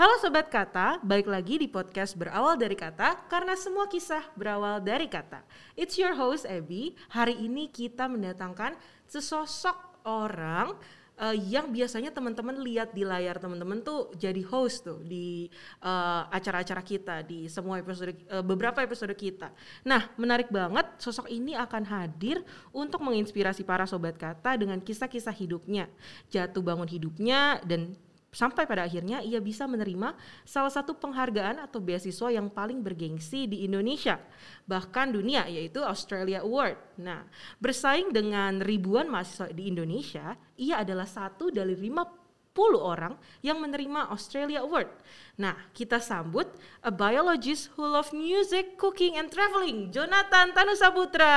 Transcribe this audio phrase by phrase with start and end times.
[0.00, 5.04] Halo Sobat Kata, balik lagi di podcast berawal dari kata karena semua kisah berawal dari
[5.04, 5.44] kata.
[5.76, 6.96] It's your host Abby.
[7.12, 9.76] Hari ini kita mendatangkan sesosok
[10.08, 10.72] orang
[11.20, 15.52] uh, yang biasanya teman-teman lihat di layar teman-teman tuh jadi host tuh di
[15.84, 19.52] uh, acara-acara kita di semua episode uh, beberapa episode kita.
[19.84, 22.40] Nah, menarik banget sosok ini akan hadir
[22.72, 25.92] untuk menginspirasi para sobat kata dengan kisah-kisah hidupnya,
[26.32, 30.14] jatuh bangun hidupnya dan sampai pada akhirnya ia bisa menerima
[30.46, 34.22] salah satu penghargaan atau beasiswa yang paling bergengsi di Indonesia
[34.70, 36.78] bahkan dunia yaitu Australia Award.
[37.02, 37.26] Nah,
[37.58, 44.62] bersaing dengan ribuan mahasiswa di Indonesia, ia adalah satu dari 50 orang yang menerima Australia
[44.62, 44.94] Award.
[45.42, 46.46] Nah, kita sambut
[46.86, 51.34] a biologist who love music, cooking and traveling, Jonathan Tanusaputra.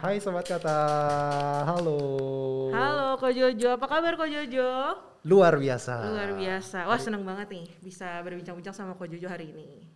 [0.00, 0.78] Hai sobat kata,
[1.68, 2.00] halo.
[2.72, 5.13] Halo Ko Jojo, apa kabar Ko Jojo?
[5.24, 6.04] Luar biasa.
[6.04, 6.84] Luar biasa.
[6.84, 9.88] Wah, seneng banget nih bisa berbincang-bincang sama Ko Jojo hari ini.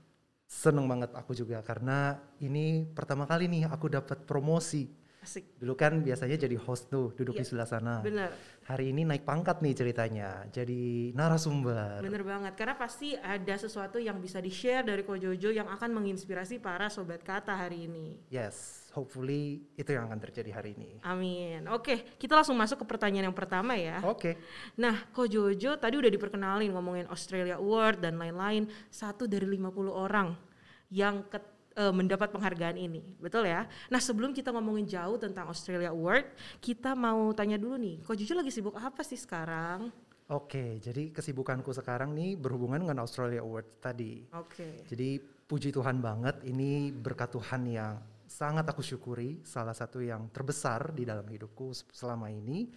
[0.48, 4.88] Seneng banget aku juga karena ini pertama kali nih aku dapat promosi.
[5.20, 5.60] Asik.
[5.60, 8.00] Dulu kan biasanya jadi host tuh duduk Iya, di sebelah sana.
[8.00, 8.32] Bener,
[8.64, 12.00] Hari ini naik pangkat nih ceritanya, jadi narasumber.
[12.00, 12.52] bener banget.
[12.56, 17.20] Karena pasti ada sesuatu yang bisa di-share dari Ko Jojo yang akan menginspirasi para sobat
[17.20, 18.16] kata hari ini.
[18.32, 20.98] Yes, hopefully itu yang akan terjadi hari ini.
[21.06, 21.70] Amin.
[21.70, 24.02] Oke, kita langsung masuk ke pertanyaan yang pertama ya.
[24.02, 24.34] Oke,
[24.74, 28.66] Nah, Ko Jojo tadi udah diperkenalin ngomongin Australia Award dan lain-lain.
[28.90, 30.34] Satu dari 50 orang
[30.90, 31.38] yang ke-
[31.74, 33.14] eh, mendapat penghargaan ini.
[33.16, 33.62] Betul ya?
[33.86, 36.26] Nah, sebelum kita ngomongin jauh tentang Australia Award,
[36.58, 39.94] kita mau tanya dulu nih, Ko Jojo lagi sibuk apa sih sekarang?
[40.28, 40.76] oke.
[40.76, 44.26] Jadi kesibukanku sekarang nih berhubungan dengan Australia Award tadi.
[44.34, 44.84] Oke.
[44.84, 45.16] Jadi
[45.48, 47.96] puji Tuhan banget, ini berkat Tuhan yang
[48.28, 52.68] sangat aku syukuri, salah satu yang terbesar di dalam hidupku se- selama ini.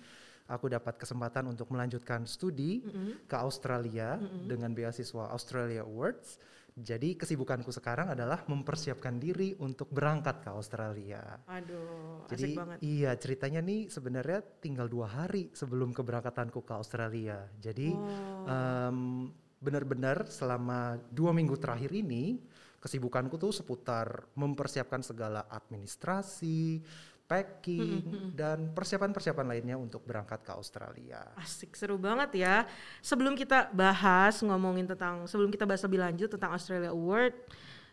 [0.48, 2.84] Aku dapat kesempatan untuk melanjutkan studi
[3.24, 6.36] ke Australia dengan beasiswa Australia Awards.
[6.72, 11.20] Jadi kesibukanku sekarang adalah mempersiapkan diri untuk berangkat ke Australia.
[11.48, 12.78] Aduh, asik Jadi banget.
[12.80, 17.48] iya ceritanya nih sebenarnya tinggal dua hari sebelum keberangkatanku ke Australia.
[17.60, 18.48] Jadi Oh.
[18.48, 19.00] em,
[19.60, 22.40] benar-benar selama dua minggu terakhir ini
[22.82, 26.82] kesibukanku tuh seputar mempersiapkan segala administrasi,
[27.32, 31.24] packing dan persiapan-persiapan lainnya untuk berangkat ke Australia.
[31.40, 32.68] Asik, seru banget ya.
[33.00, 37.38] Sebelum kita bahas ngomongin tentang, sebelum kita bahas lebih lanjut tentang Australia Award,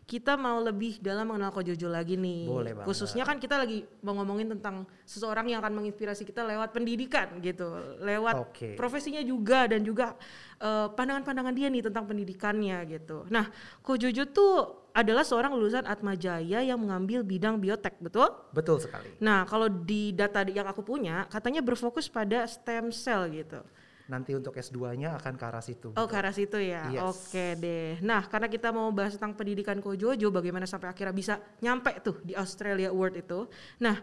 [0.09, 2.49] kita mau lebih dalam mengenal Ko Jojo lagi nih.
[2.49, 2.89] Boleh banget.
[2.89, 7.77] Khususnya kan kita lagi mau ngomongin tentang seseorang yang akan menginspirasi kita lewat pendidikan gitu,
[8.01, 8.73] lewat Oke.
[8.73, 10.17] profesinya juga dan juga
[10.65, 13.29] eh, pandangan-pandangan dia nih tentang pendidikannya gitu.
[13.29, 13.53] Nah,
[13.85, 14.53] Ko Jojo tuh
[14.97, 18.33] adalah seorang lulusan Atma Jaya yang mengambil bidang biotek, betul?
[18.57, 19.13] Betul sekali.
[19.21, 23.61] Nah, kalau di data yang aku punya, katanya berfokus pada stem cell gitu.
[24.09, 25.93] Nanti untuk S2-nya akan ke arah situ.
[25.93, 26.89] Oh, ke arah situ ya.
[26.89, 27.05] Yes.
[27.05, 28.01] Oke deh.
[28.01, 32.25] Nah, karena kita mau bahas tentang pendidikan Ko Jojo, bagaimana sampai akhirnya bisa nyampe tuh
[32.25, 33.45] di Australia Award itu.
[33.85, 34.01] Nah,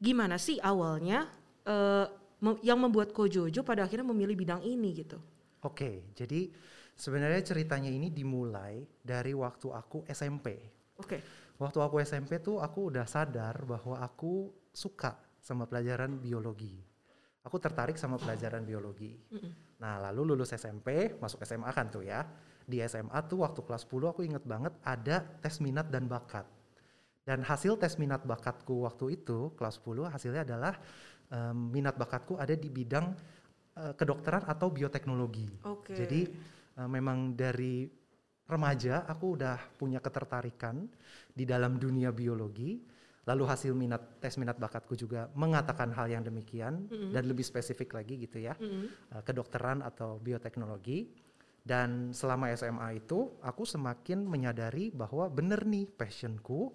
[0.00, 1.28] gimana sih awalnya
[1.68, 2.06] eh,
[2.40, 5.20] mem- yang membuat Ko Jojo pada akhirnya memilih bidang ini gitu?
[5.60, 6.48] Oke, jadi
[6.96, 10.56] sebenarnya ceritanya ini dimulai dari waktu aku SMP.
[10.96, 11.20] Oke.
[11.60, 16.85] Waktu aku SMP tuh aku udah sadar bahwa aku suka sama pelajaran biologi.
[17.46, 19.14] Aku tertarik sama pelajaran biologi.
[19.78, 22.26] Nah, lalu lulus SMP, masuk SMA kan tuh ya.
[22.66, 26.42] Di SMA tuh waktu kelas 10 aku inget banget ada tes minat dan bakat.
[27.22, 30.74] Dan hasil tes minat bakatku waktu itu, kelas 10 hasilnya adalah
[31.30, 33.14] em, minat bakatku ada di bidang
[33.78, 35.46] eh, kedokteran atau bioteknologi.
[35.66, 35.94] Oke.
[35.94, 36.26] Jadi
[36.78, 37.86] eh, memang dari
[38.46, 40.86] remaja aku udah punya ketertarikan
[41.30, 42.95] di dalam dunia biologi.
[43.26, 48.22] Lalu hasil minat tes minat bakatku juga mengatakan hal yang demikian dan lebih spesifik lagi
[48.22, 48.54] gitu ya.
[48.54, 48.86] Mm-mm.
[48.86, 51.26] eh, kedokteran atau bioteknologi.
[51.66, 56.70] Dan selama SMA itu aku semakin menyadari bahwa bener nih passionku,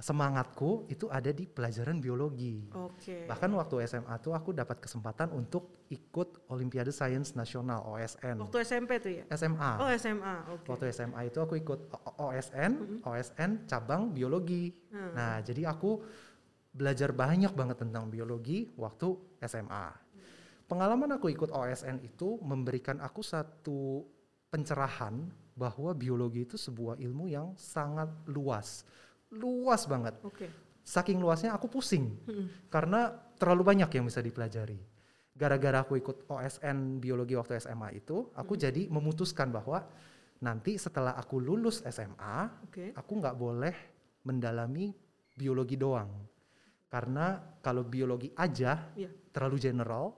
[0.00, 2.64] semangatku itu ada di pelajaran biologi.
[2.72, 3.28] Oke.
[3.28, 8.40] Bahkan waktu SMA tuh aku dapat kesempatan untuk ikut Olimpiade Sains Nasional OSN.
[8.40, 9.24] Waktu SMP tuh ya?
[9.36, 9.72] SMA.
[9.76, 10.36] Oh, SMA.
[10.56, 10.68] Oke.
[10.72, 14.72] Waktu SMA itu aku ikut OSN, OSN cabang biologi.
[14.88, 15.12] Hmm.
[15.12, 16.00] Nah, jadi aku
[16.72, 19.14] belajar banyak banget tentang biologi waktu
[19.44, 20.10] SMA.
[20.70, 24.06] Pengalaman aku ikut OSN itu memberikan aku satu
[24.54, 25.26] pencerahan
[25.58, 28.86] bahwa biologi itu sebuah ilmu yang sangat luas.
[29.30, 30.18] Luas banget.
[30.22, 30.46] Oke.
[30.82, 32.66] Saking luasnya aku pusing Mm-mm.
[32.66, 34.80] karena terlalu banyak yang bisa dipelajari.
[35.36, 39.86] Gara-gara aku ikut OSN biologi waktu SMA itu, aku jadi memutuskan bahwa
[40.42, 42.36] nanti setelah aku lulus SMA,
[42.66, 42.92] Oke.
[42.92, 43.74] aku nggak boleh
[44.26, 44.92] mendalami
[45.32, 46.10] biologi doang.
[46.90, 49.08] Karena kalau biologi aja Iya.
[49.30, 50.12] terlalu general,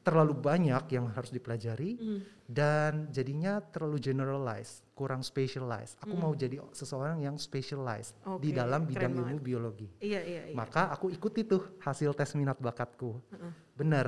[0.00, 2.20] Terlalu banyak yang harus dipelajari Hmm.
[2.44, 6.00] dan jadinya terlalu generalized, kurang specialized.
[6.00, 9.28] Aku mau jadi seseorang yang specialized di Oke, dalam keren bidang banget.
[9.28, 9.88] ilmu biologi.
[10.00, 10.56] Iya iya iya.
[10.56, 13.20] Maka aku ikuti tuh hasil tes minat bakatku.
[13.28, 13.52] Heeh.
[13.74, 14.06] Bener,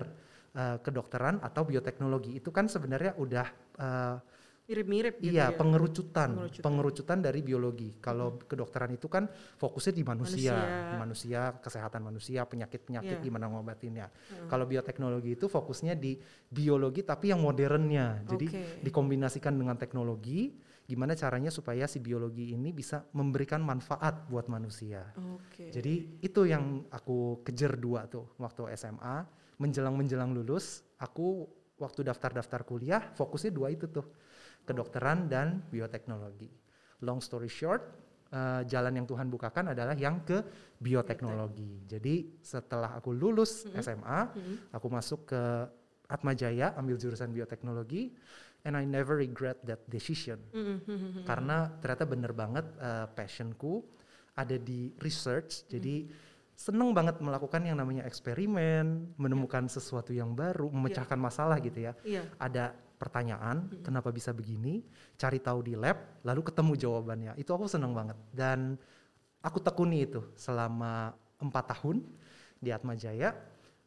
[0.50, 3.46] eh, kedokteran atau bioteknologi itu kan sebenarnya udah
[3.76, 4.16] eh,
[4.70, 5.58] Mirip-mirip gitu iya ya.
[5.58, 6.62] pengerucutan, Pengerucutan.
[6.62, 7.98] pengerucutan dari biologi.
[7.98, 9.26] Kalau kedokteran itu kan
[9.58, 10.94] fokusnya di manusia, Manusia.
[10.94, 13.24] manusia, kesehatan manusia, penyakit-penyakit Iya.
[13.26, 14.06] gimana ngobatinnya.
[14.46, 16.14] Kalau bioteknologi itu fokusnya di
[16.46, 18.22] biologi tapi yang modernnya.
[18.22, 18.62] Jadi Oke.
[18.86, 20.54] dikombinasikan dengan teknologi,
[20.86, 25.02] gimana caranya supaya si biologi ini bisa memberikan manfaat buat manusia.
[25.18, 25.74] Oke.
[25.74, 29.26] Jadi itu yang aku kejar dua tuh waktu SMA,
[29.58, 34.06] menjelang menjelang lulus, aku waktu daftar-daftar kuliah fokusnya dua itu tuh,
[34.68, 36.52] kedokteran dan bioteknologi.
[37.02, 37.82] Long story short,
[38.28, 40.44] eh, jalan yang Tuhan bukakan adalah yang ke
[40.76, 41.88] bioteknologi.
[41.88, 44.20] Jadi setelah aku lulus SMA,
[44.70, 45.42] aku masuk ke
[46.10, 48.12] Atma Jaya ambil jurusan bioteknologi,
[48.66, 50.36] and I never regret that decision.
[50.52, 51.24] Mm, mm, mm, mm.
[51.24, 53.80] karena ternyata bener banget eh, passionku
[54.36, 55.68] ada di research.
[55.70, 56.08] Jadi
[56.60, 61.96] seneng banget melakukan yang namanya eksperimen menemukan sesuatu yang baru memecahkan masalah gitu ya.
[62.04, 62.28] Iya.
[62.36, 64.84] ada pertanyaan kenapa bisa begini?
[65.16, 67.32] Cari tahu di lab lalu ketemu jawabannya.
[67.40, 68.20] Itu aku seneng banget.
[68.28, 68.76] Dan
[69.40, 72.04] aku tekuni itu selama empat tahun
[72.60, 73.32] di Atma Jaya.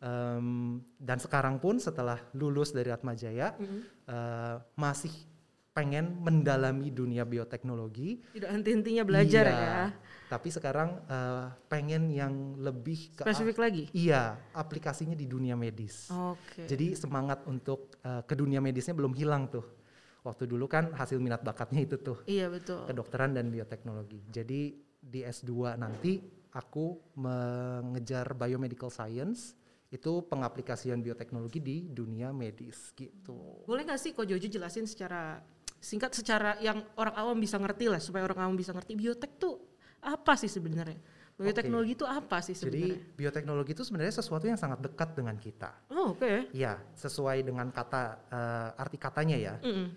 [0.03, 3.79] Em, dan sekarang pun setelah lulus dari Atma Jaya Mm-mm.
[4.09, 5.13] eh, masih
[5.73, 8.21] pengen mendalami dunia bioteknologi.
[8.29, 9.77] Tidak henti-hentinya belajar Iya, ya.
[10.29, 13.83] Tapi sekarang eh, pengen yang lebih ke Spesifik lagi.
[13.93, 16.09] iya aplikasinya di dunia medis.
[16.13, 16.69] Oke.
[16.69, 19.65] Jadi semangat untuk eh, ke dunia medisnya belum hilang tuh.
[20.23, 22.87] Waktu dulu kan hasil minat bakatnya itu tuh Iya betul.
[22.87, 24.23] kedokteran dan bioteknologi.
[24.31, 24.71] Jadi
[25.03, 26.21] di S2 nanti
[26.55, 29.57] aku mengejar biomedical science
[29.91, 33.61] itu pengaplikasian bioteknologi di dunia medis gitu.
[33.67, 35.37] Boleh nggak sih Ko Jojo jelasin secara
[35.83, 39.59] singkat secara yang orang awam bisa ngerti lah supaya orang awam bisa ngerti biotek tuh
[39.99, 40.95] apa sih sebenarnya?
[41.33, 43.17] Bioteknologi itu apa sih Jadi sebenarnya?
[43.19, 45.73] bioteknologi itu sebenarnya sesuatu yang sangat dekat dengan kita.
[45.89, 46.53] Oh, oke.
[46.53, 49.55] Ya, sesuai dengan kata eh, arti katanya ya.
[49.59, 49.91] Mm-mm.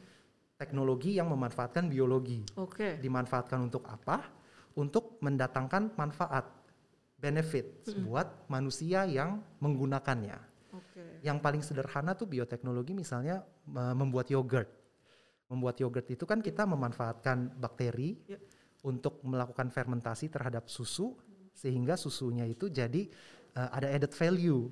[0.56, 2.40] Teknologi yang memanfaatkan biologi.
[2.56, 2.96] Oke.
[2.98, 4.24] Dimanfaatkan untuk apa?
[4.80, 6.48] Untuk mendatangkan manfaat,
[7.20, 10.40] benefit buat manusia yang menggunakannya.
[10.72, 11.20] Oke.
[11.20, 14.72] Yang paling sederhana tuh bioteknologi misalnya me- membuat yogurt.
[15.46, 18.38] Membuat yogurt itu kan kita memanfaatkan bakteri Ya.
[18.82, 21.14] untuk melakukan fermentasi terhadap susu
[21.54, 23.06] sehingga susunya itu jadi
[23.54, 24.66] uh, ada added value.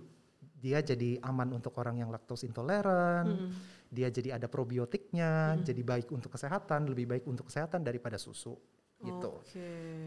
[0.58, 3.50] Dia jadi aman untuk orang yang laktos intoleran, Mm-mm.
[3.92, 8.56] dia jadi ada probiotiknya, jadi baik untuk kesehatan, lebih baik untuk kesehatan daripada susu
[9.04, 9.44] gitu.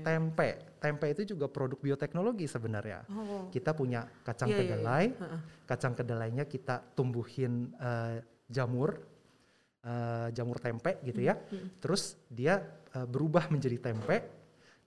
[0.02, 0.50] Tempe,
[0.82, 3.06] tempe itu juga produk bioteknologi sebenarnya.
[3.06, 3.46] Oh.
[3.54, 4.70] Kita punya kacang Iya, iya, iya.
[4.74, 5.40] kedelai, Heeh.
[5.70, 8.98] kacang kedelainya kita tumbuhin eh, jamur,
[9.84, 11.36] eh, jamur tempe gitu ya.
[11.38, 11.82] Mm-mm.
[11.82, 12.62] Terus dia
[12.96, 14.18] eh, berubah menjadi tempe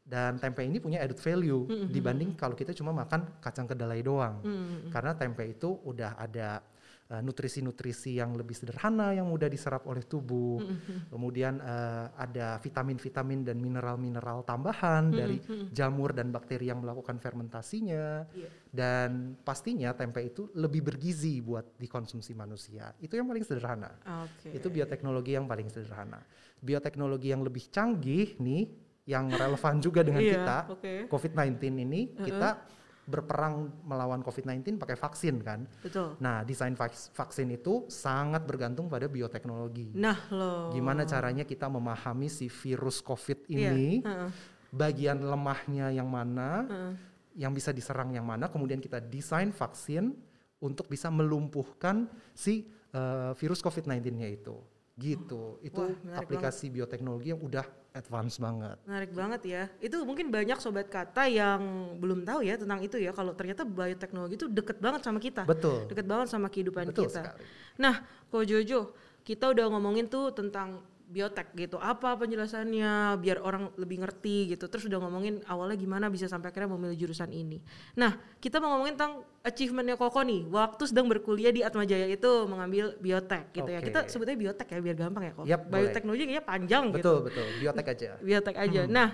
[0.01, 1.89] dan tempe ini punya added value Mm-mm.
[1.93, 4.43] dibanding kalau kita cuma makan kacang kedelai doang.
[4.43, 4.91] Mm-mm.
[4.91, 6.65] Karena tempe itu udah ada
[7.11, 10.62] eh, nutrisi-nutrisi yang lebih sederhana yang mudah diserap oleh tubuh.
[10.62, 11.11] Mm-mm.
[11.11, 15.75] Kemudian eh, ada vitamin-vitamin dan mineral-mineral tambahan dari Mm-mm.
[15.75, 18.25] jamur dan bakteri yang melakukan fermentasinya.
[18.31, 18.49] Iya.
[18.71, 22.95] Dan pastinya tempe itu lebih bergizi buat dikonsumsi manusia.
[23.02, 23.90] Itu yang paling sederhana.
[24.25, 24.55] Oke.
[24.55, 26.23] Itu bioteknologi yang paling sederhana.
[26.62, 28.71] Bioteknologi yang lebih canggih nih,
[29.11, 30.95] yang relevan juga dengan Iya, kita, Oke.
[31.11, 32.62] COVID-19 ini, kita
[33.11, 35.67] berperang melawan COVID-19 pakai vaksin kan.
[35.83, 36.14] Betul.
[36.23, 39.90] Nah, desain vaks- vaksin itu sangat bergantung pada bioteknologi.
[39.93, 40.71] Nah loh.
[40.71, 44.31] Gimana caranya kita memahami si virus COVID Iya, ini, heeh,
[44.71, 46.93] bagian lemahnya yang mana, heeh.
[47.35, 50.14] yang bisa diserang yang mana, kemudian kita desain vaksin
[50.62, 54.55] untuk bisa melumpuhkan si eh, virus COVID-19-nya itu.
[55.00, 55.57] Gitu.
[55.64, 57.64] Itu Wah, aplikasi bioteknologi yang udah
[57.97, 58.76] advance banget.
[58.85, 59.62] Menarik banget ya.
[59.80, 61.61] Itu mungkin banyak sobat kata yang
[61.97, 63.16] belum tahu ya tentang itu ya.
[63.16, 65.49] Kalau ternyata bioteknologi itu deket banget sama kita.
[65.49, 65.88] Betul.
[65.88, 67.33] Deket banget sama kehidupan Betul kita.
[67.33, 67.42] sekali.
[67.80, 68.92] Nah, Ko Jojo,
[69.25, 71.76] kita udah ngomongin tuh tentang biotek gitu.
[71.83, 74.71] Apa penjelasannya biar orang lebih ngerti gitu.
[74.71, 77.59] Terus udah ngomongin awalnya gimana bisa sampai akhirnya memilih jurusan ini.
[77.99, 80.47] Nah, kita mau ngomongin tentang achievementnya Koko nih.
[80.47, 83.83] Waktu sedang berkuliah di Atmajaya itu mengambil biotek gitu ya.
[83.83, 83.90] Oke.
[83.90, 85.45] Kita sebutnya biotek ya biar gampang ya kok.
[85.45, 85.59] Boleh.
[85.90, 87.47] Bioteknologi kayaknya panjang gitu Betul, betul.
[87.59, 88.11] Biotek aja.
[88.31, 88.81] biotek aja.
[88.87, 89.09] Nah,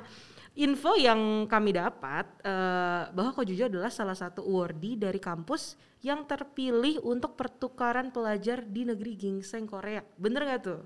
[0.57, 7.01] info yang kami dapat eh, bahwa Kojojo adalah salah satu awardee dari kampus yang terpilih
[7.03, 10.05] untuk pertukaran pelajar di negeri gingseng Korea.
[10.21, 10.81] Bener nggak tuh?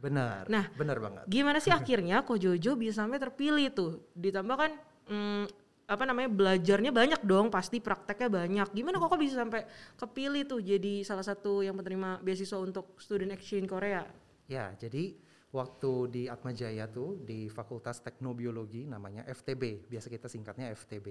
[0.00, 0.48] Benar.
[0.48, 1.24] Nah, benar banget.
[1.28, 4.00] Gimana sih akhirnya Kojojo bisa sampai terpilih tuh?
[4.16, 4.72] Ditambah kan
[5.12, 5.44] mm,
[5.90, 9.66] apa namanya belajarnya banyak dong pasti prakteknya banyak gimana kok bisa sampai
[9.98, 14.06] kepilih tuh jadi salah satu yang menerima beasiswa untuk student exchange Korea
[14.50, 15.14] Ya, jadi
[15.54, 21.06] waktu di Atmajaya tuh di Fakultas Teknobiologi namanya FTB, biasa kita singkatnya FTB.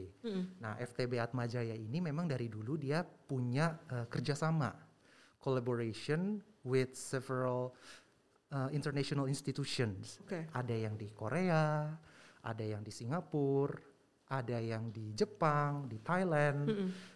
[0.60, 4.76] Nah, FTB Atmajaya ini memang dari dulu dia punya eh, kerjasama,
[5.40, 7.72] collaboration with several
[8.54, 10.22] uh, international institutions.
[10.26, 10.50] Oke.
[10.54, 11.90] Ada yang di Korea,
[12.44, 13.78] ada yang di Singapura,
[14.30, 16.70] ada yang di Jepang, di Thailand,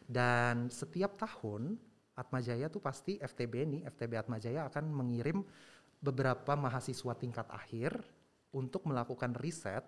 [0.09, 1.77] dan setiap tahun
[2.13, 5.41] Atmajaya tuh pasti FTB nih, FTB Atmajaya akan mengirim
[5.97, 7.97] beberapa mahasiswa tingkat akhir
[8.53, 9.81] untuk melakukan riset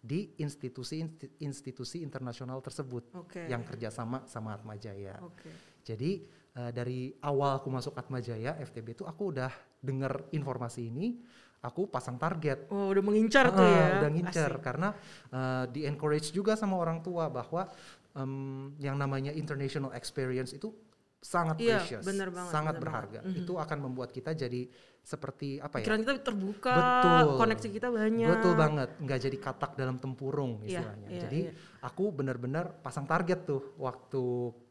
[0.00, 3.44] di institusi-institusi internasional tersebut Oke.
[3.50, 5.20] yang kerjasama sama Atmajaya.
[5.20, 5.50] oke
[5.82, 6.24] Jadi
[6.56, 11.20] eh, dari awal aku masuk Atmajaya FTB itu aku udah dengar informasi ini,
[11.60, 12.66] aku pasang target.
[12.72, 14.64] oh udah mengincar tuh Ah, ya Udah ngincer Asik.
[14.64, 14.88] karena
[15.30, 17.68] eh, di encourage juga sama orang tua bahwa
[18.16, 20.72] em, yang namanya international experience itu
[21.20, 23.18] sangat Iya, precious, bener banget, sangat bener berharga.
[23.20, 23.34] banget.
[23.34, 23.40] Mhm.
[23.42, 24.62] Itu akan membuat kita jadi
[25.02, 25.86] seperti apa ya?
[25.86, 27.24] pikiran kita terbuka Betul.
[27.38, 31.08] koneksi kita banyak Betul banget, nggak jadi katak dalam tempurung Iya, istilahnya.
[31.10, 31.52] iya, jadi iya.
[31.82, 34.24] aku benar-benar pasang target tuh waktu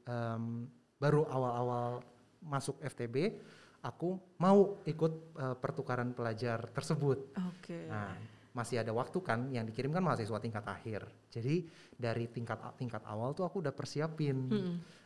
[0.07, 0.67] em,
[1.05, 2.01] baru awal-awal
[2.41, 3.37] masuk FTB,
[3.79, 7.29] aku mau ikut eh, pertukaran pelajar tersebut.
[7.35, 8.17] oke Nah,
[8.51, 11.05] masih ada waktu kan yang dikirim kan mahasiswa tingkat akhir.
[11.29, 14.47] Jadi dari tingkat tingkat awal tuh aku udah persiapin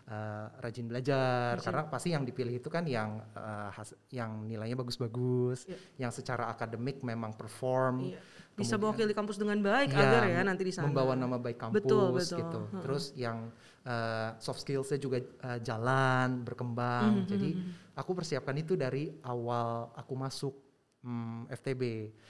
[0.05, 5.67] eh, rajin belajar karena pasti yang dipilih itu kan yang eh, has- yang nilainya bagus-bagus,
[5.67, 5.77] Iya.
[5.99, 8.15] yang secara akademik memang perform.
[8.15, 8.21] Iya.
[8.59, 11.79] bisa mewakili kampus dengan baik Iya, agar ya nanti di sana membawa nama baik kampus
[11.79, 12.37] Betul, betul.
[12.43, 12.59] gitu.
[12.59, 12.81] Heeh.
[12.83, 13.37] Terus yang
[13.85, 17.23] eh, soft skillsnya juga eh, jalan berkembang.
[17.23, 17.49] Mhm, Jadi
[17.95, 20.55] aku persiapkan itu dari awal aku masuk
[20.99, 21.83] hmm, FTB,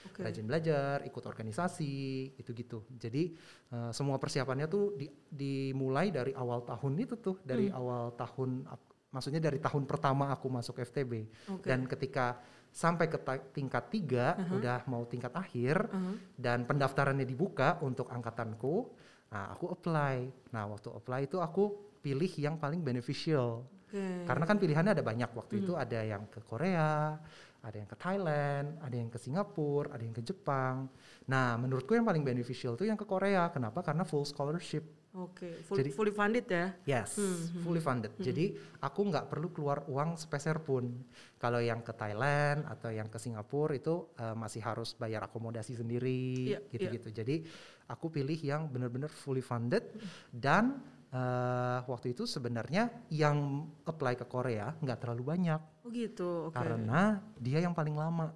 [0.06, 0.22] Oke.
[0.22, 2.86] rajin belajar, ikut organisasi, gitu-gitu.
[2.94, 3.34] Jadi
[3.70, 7.78] eh, semua persiapannya tuh di- dimulai dari awal tahun itu tuh, dari Hmm.
[7.78, 11.12] awal tahun, ak- maksudnya dari tahun pertama aku masuk FTB.
[11.50, 11.66] Oke.
[11.66, 12.38] Dan ketika
[12.70, 13.18] sampai ke
[13.50, 16.14] tingkat tiga, udah mau tingkat akhir, Uh-huh.
[16.38, 18.94] dan pendaftarannya dibuka untuk angkatanku,
[19.30, 20.16] nah aku apply.
[20.52, 23.64] Nah waktu apply itu aku pilih yang paling beneficial.
[23.90, 24.26] Oke.
[24.26, 27.18] Karena kan pilihannya ada banyak waktu itu ada yang ke Korea,
[27.60, 30.90] ada yang ke Thailand, ada yang ke Singapura, ada yang ke Jepang.
[31.26, 33.48] Nah menurutku yang paling beneficial itu yang ke Korea.
[33.50, 33.80] Kenapa?
[33.80, 34.99] Karena full scholarship.
[35.10, 36.70] Oke, full, Jadi- fully funded ya.
[36.86, 37.18] Yes,
[37.66, 38.14] fully funded.
[38.14, 40.86] Jadi aku nggak perlu keluar uang sepeser pun.
[41.34, 46.54] Kalau yang ke Thailand atau yang ke Singapura itu eh, masih harus bayar akomodasi sendiri,
[46.54, 47.10] Iya, gitu-gitu.
[47.10, 47.42] Jadi
[47.90, 49.82] aku pilih yang benar-benar fully funded
[50.30, 50.78] dan
[51.10, 56.54] eh, waktu itu sebenarnya yang apply ke Korea nggak terlalu banyak Oh gitu, oke.
[56.54, 58.30] karena dia yang paling lama,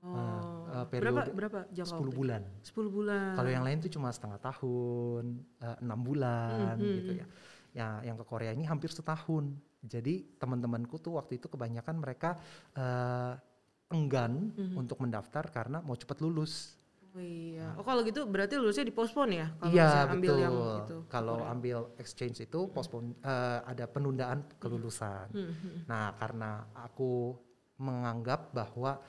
[0.00, 0.86] Oh.
[0.88, 2.16] berapa periode berapa jangka 10 waktu?
[2.16, 2.42] bulan.
[2.64, 3.32] 10 bulan.
[3.36, 5.24] Kalau yang lain tuh cuma setengah tahun,
[5.60, 7.26] eh, enam bulan Mhm, gitu ya.
[7.70, 9.52] Ya, yang ke Korea ini hampir setahun.
[9.80, 12.40] Jadi teman-temanku tuh waktu itu kebanyakan mereka
[12.72, 13.34] eh,
[13.90, 14.74] enggan Mhm.
[14.78, 16.78] untuk mendaftar karena mau cepat lulus.
[17.10, 17.74] Oh iya.
[17.74, 19.50] Oh kalau gitu berarti lulusnya dipospon ya?
[19.58, 20.38] Kalau Iya ambil betul.
[20.40, 20.96] yang itu.
[21.10, 25.26] Kalau ambil exchange itu postpone eh, ada penundaan kelulusan.
[25.28, 27.34] Hmm, Nah karena aku
[27.76, 29.02] menganggap bahwa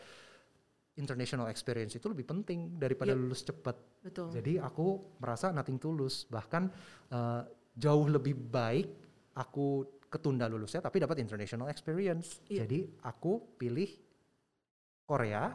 [0.95, 3.19] international experience itu lebih penting daripada Iya.
[3.19, 3.77] lulus cepat.
[4.03, 4.27] Betul.
[4.33, 6.67] Jadi aku merasa nothing tulus, bahkan
[7.07, 7.41] eh,
[7.75, 8.87] jauh lebih baik
[9.31, 12.43] aku ketunda lulusnya tapi dapat international experience.
[12.51, 12.67] Iya.
[12.67, 13.87] Jadi aku pilih
[15.07, 15.51] Korea,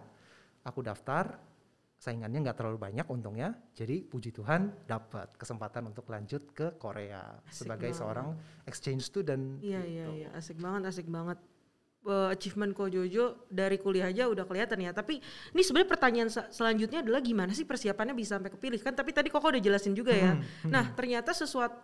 [0.65, 1.37] aku daftar,
[1.97, 3.57] saingannya nggak terlalu banyak untungnya.
[3.73, 8.01] Jadi puji Tuhan dapat kesempatan untuk lanjut ke Korea Asik sebagai banget.
[8.01, 8.29] seorang
[8.69, 9.61] exchange student.
[9.61, 9.93] Iya gitu.
[9.93, 11.41] iya iya, asik banget, asik banget.
[12.07, 14.95] Eh, achievement Ko Jojo dari kuliah aja udah kelihatan ya.
[14.95, 15.19] Tapi
[15.51, 18.95] ini sebenarnya pertanyaan selanjutnya adalah gimana sih persiapannya bisa sampai kepilih kan?
[18.95, 20.39] Tapi tadi Koko udah jelasin juga ya.
[20.39, 21.75] Hmm, Nah ternyata sesuatu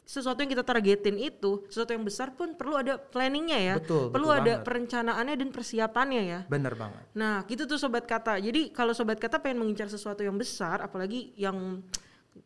[0.00, 3.74] sesuatu yang kita targetin itu, sesuatu yang besar pun perlu ada planningnya ya.
[3.76, 4.64] Betul, perlu betul ada banget.
[4.64, 6.40] perencanaannya dan persiapannya ya.
[6.48, 7.04] Bener banget.
[7.12, 8.40] Nah, gitu tuh sobat kata.
[8.40, 11.84] Jadi kalau sobat kata pengen mengincar sesuatu yang besar, apalagi yang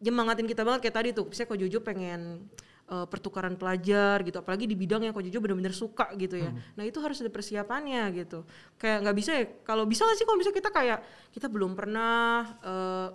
[0.02, 1.30] nyemangatin kita banget kayak tadi tuh.
[1.30, 2.50] Misalnya Ko Jojo pengen
[2.84, 6.50] eh, pertukaran pelajar gitu, apalagi di bidang yang Ko Jojo bener-bener suka gitu ya.
[6.76, 8.44] Nah itu harus ada persiapannya gitu.
[8.76, 9.44] Kayak nggak bisa ya.
[9.64, 10.98] Kalau bisa nggak sih kalau bisa kita kayak
[11.32, 13.08] kita belum pernah eh,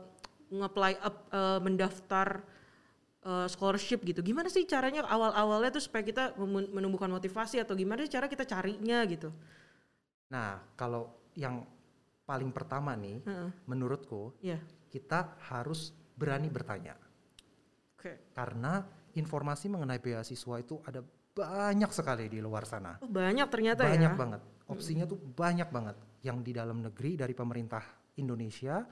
[0.49, 2.27] nge-apply up, eh, mendaftar
[3.51, 4.23] scholarship gitu.
[4.23, 6.33] Gimana sih caranya awal-awalnya tuh supaya kita
[6.73, 9.29] menumbuhkan motivasi atau gimana sih cara kita carinya gitu?
[10.31, 11.61] Nah kalau yang
[12.23, 13.51] paling pertama nih, Heeh.
[13.67, 14.57] menurutku Ya,
[14.87, 16.95] kita harus berani bertanya.
[17.99, 18.31] oke.
[18.33, 21.01] Karena informasi mengenai beasiswa itu ada
[21.33, 22.99] banyak sekali di luar sana.
[22.99, 24.17] Oh, banyak ternyata banyak ya.
[24.17, 24.41] banget.
[24.69, 25.97] Opsinya tuh banyak banget.
[26.19, 27.81] Yang di dalam negeri dari pemerintah
[28.19, 28.83] Indonesia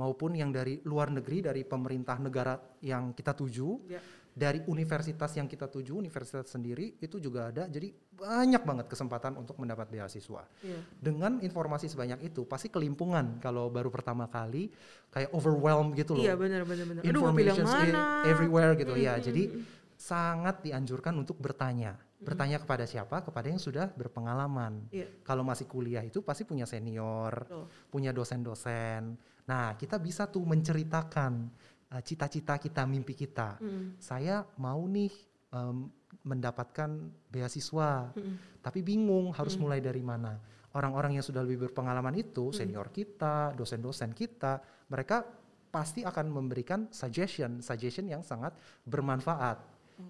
[0.00, 4.00] maupun yang dari luar negeri dari pemerintah negara yang kita tuju, Ya.
[4.40, 7.68] Dari universitas yang kita tuju, universitas sendiri itu juga ada.
[7.68, 10.48] Jadi banyak banget kesempatan untuk mendapat beasiswa.
[10.64, 10.80] Iya.
[10.96, 14.72] Dengan informasi sebanyak itu pasti kelimpungan kalau baru pertama kali
[15.12, 16.24] kayak overwhelmed gitu loh.
[16.24, 17.02] Iya benar benar benar.
[17.04, 18.24] Aduh mau pilih yang Information's mana?
[18.24, 19.20] e- everywhere gitu ya.
[19.20, 19.64] Mm, Jadi mm, mm.
[20.00, 22.00] sangat dianjurkan untuk bertanya.
[22.20, 23.20] Bertanya kepada siapa?
[23.20, 24.88] Kepada yang sudah berpengalaman.
[24.88, 25.20] Iya.
[25.20, 27.64] Kalau masih kuliah itu pasti punya senior, Betul.
[27.92, 29.20] punya dosen-dosen.
[29.48, 31.48] Nah, kita bisa tuh menceritakan
[31.90, 33.58] uh, cita-cita kita, mimpi kita.
[33.58, 35.10] Mm, Saya mau nih
[35.50, 35.90] em,
[36.22, 36.90] mendapatkan
[37.30, 40.38] beasiswa, mm, tapi bingung harus mulai dari mana.
[40.70, 45.26] Orang-orang yang sudah lebih berpengalaman itu, senior kita, dosen-dosen kita, mereka
[45.70, 48.54] pasti akan memberikan suggestion, suggestion yang sangat
[48.86, 49.58] bermanfaat,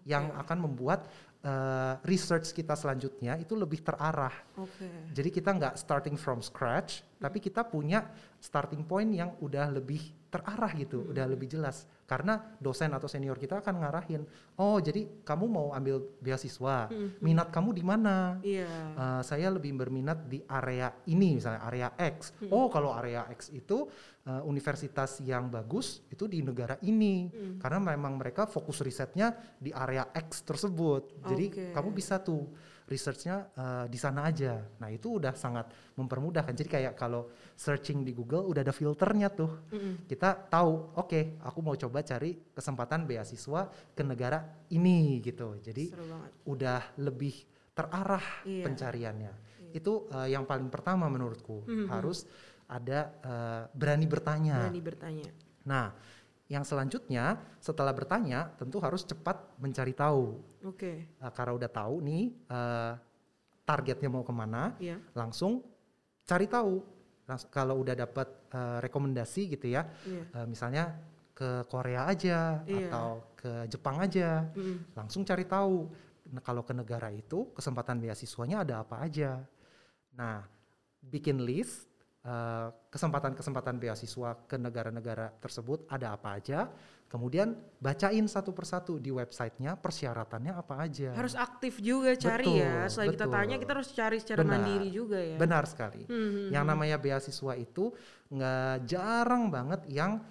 [0.05, 1.09] yang akan membuat
[1.41, 4.33] eh, research kita selanjutnya itu lebih terarah.
[4.57, 5.13] Oke.
[5.13, 8.05] Jadi kita nggak starting from scratch, tapi kita punya
[8.41, 11.85] starting point yang udah lebih terarah gitu, udah lebih jelas.
[12.07, 14.23] Karena dosen atau senior kita akan ngarahin,
[14.59, 16.91] oh jadi kamu mau ambil beasiswa,
[17.23, 18.39] minat kamu di mana?
[18.43, 18.67] Iya.
[18.95, 22.35] Uh, saya lebih berminat di area ini misalnya area X.
[22.51, 23.87] Oh kalau area X itu
[24.27, 27.31] uh, universitas yang bagus itu di negara ini
[27.63, 31.23] karena memang mereka fokus risetnya di area X tersebut.
[31.27, 31.65] Jadi Oke.
[31.75, 32.51] kamu bisa tuh
[32.91, 34.59] researchnya uh, di sana aja.
[34.83, 36.51] Nah itu udah sangat mempermudahkan.
[36.51, 39.63] Jadi kayak kalau searching di Google udah ada filternya tuh.
[39.71, 40.11] Mm-mm.
[40.11, 44.43] Kita tahu, oke aku mau coba cari kesempatan beasiswa ke negara
[44.75, 45.63] ini gitu.
[45.63, 45.95] Jadi
[46.51, 47.35] udah lebih
[47.71, 48.67] terarah Iya.
[48.67, 49.33] pencariannya.
[49.71, 51.87] Itu uh, yang paling pertama menurutku Mhm.
[51.87, 52.27] harus
[52.67, 54.67] ada uh, berani bertanya.
[54.67, 55.31] Berani bertanya.
[55.67, 55.95] Nah,
[56.51, 60.43] yang selanjutnya setelah bertanya tentu harus cepat mencari tahu.
[60.67, 61.07] Oke.
[61.23, 62.99] Uh, karena udah tahu nih uh,
[63.63, 64.99] targetnya mau ke mana, Iya.
[65.15, 65.63] langsung
[66.27, 66.83] cari tahu.
[67.31, 70.23] Langs- kalau udah dapat uh, rekomendasi gitu ya, Iya.
[70.35, 70.99] uh, misalnya
[71.31, 72.91] ke Korea aja Iya.
[72.91, 74.93] atau ke Jepang aja, Mm-mm.
[74.99, 75.89] langsung cari tahu
[76.31, 79.43] Nah, kalau ke negara itu kesempatan beasiswanya ada apa aja.
[80.15, 80.47] Nah,
[81.03, 81.90] bikin list eh,
[82.91, 86.69] kesempatan-kesempatan beasiswa ke negara-negara tersebut ada apa aja.
[87.11, 91.11] Kemudian bacain satu persatu di websitenya persyaratannya apa aja.
[91.11, 92.87] Harus aktif juga cari Betul, ya.
[92.87, 94.53] Selain kita tanya, kita harus cari secara Benar.
[94.63, 95.35] mandiri juga ya.
[95.35, 96.07] Benar sekali.
[96.07, 97.91] Hmm, Yang namanya beasiswa itu
[98.31, 100.23] nggak jarang banget yang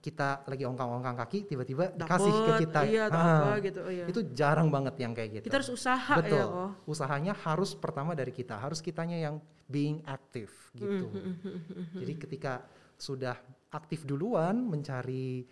[0.00, 2.80] kita lagi ongkang-ongkang kaki tiba-tiba dikasih ke kita.
[2.88, 3.80] Iya, atau Ah, apa gitu.
[3.84, 4.04] Oh, iya.
[4.08, 5.44] Itu jarang banget yang kayak gitu.
[5.52, 6.40] Kita harus usaha Betul.
[6.40, 6.70] ya kok.
[6.88, 9.36] Usahanya harus pertama dari kita, harus kitanya yang
[9.68, 11.06] being active gitu.
[11.12, 12.64] Hmm, Jadi ketika
[12.96, 13.36] sudah
[13.70, 15.44] aktif duluan mencari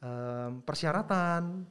[0.00, 1.66] em, persyaratan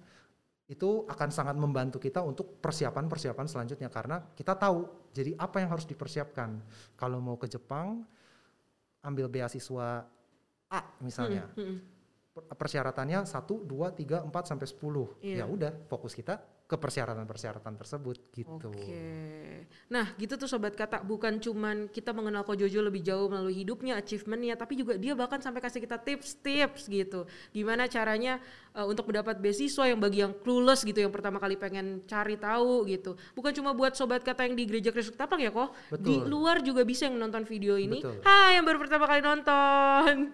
[0.66, 5.86] itu akan sangat membantu kita untuk persiapan-persiapan selanjutnya karena kita tahu jadi apa yang harus
[5.86, 6.58] dipersiapkan.
[6.98, 8.04] Kalau mau ke Jepang
[9.02, 10.04] ambil beasiswa
[10.66, 11.46] A misalnya.
[11.56, 11.95] Hmm, Per-
[12.36, 15.24] Persyaratannya 1 2 3 4 sampai 10.
[15.24, 15.44] Iya.
[15.44, 18.74] Ya udah, fokus kita ke persyaratan-persyaratan tersebut gitu.
[18.74, 19.70] Oke.
[19.86, 24.02] Nah, gitu tuh sobat kata, bukan cuman kita mengenal Ko Jojo lebih jauh melalui hidupnya,
[24.02, 27.30] achievementnya, tapi juga dia bahkan sampai kasih kita tips-tips gitu.
[27.54, 28.42] Gimana caranya
[28.74, 32.90] uh, untuk mendapat beasiswa yang bagi yang clueless gitu, yang pertama kali pengen cari tahu
[32.90, 33.14] gitu.
[33.38, 35.70] Bukan cuma buat sobat kata yang di gereja Kristus Ketapang ya kok,
[36.02, 38.02] di luar juga bisa yang nonton video ini.
[38.02, 38.26] Betul.
[38.26, 40.34] Hai yang baru pertama kali nonton.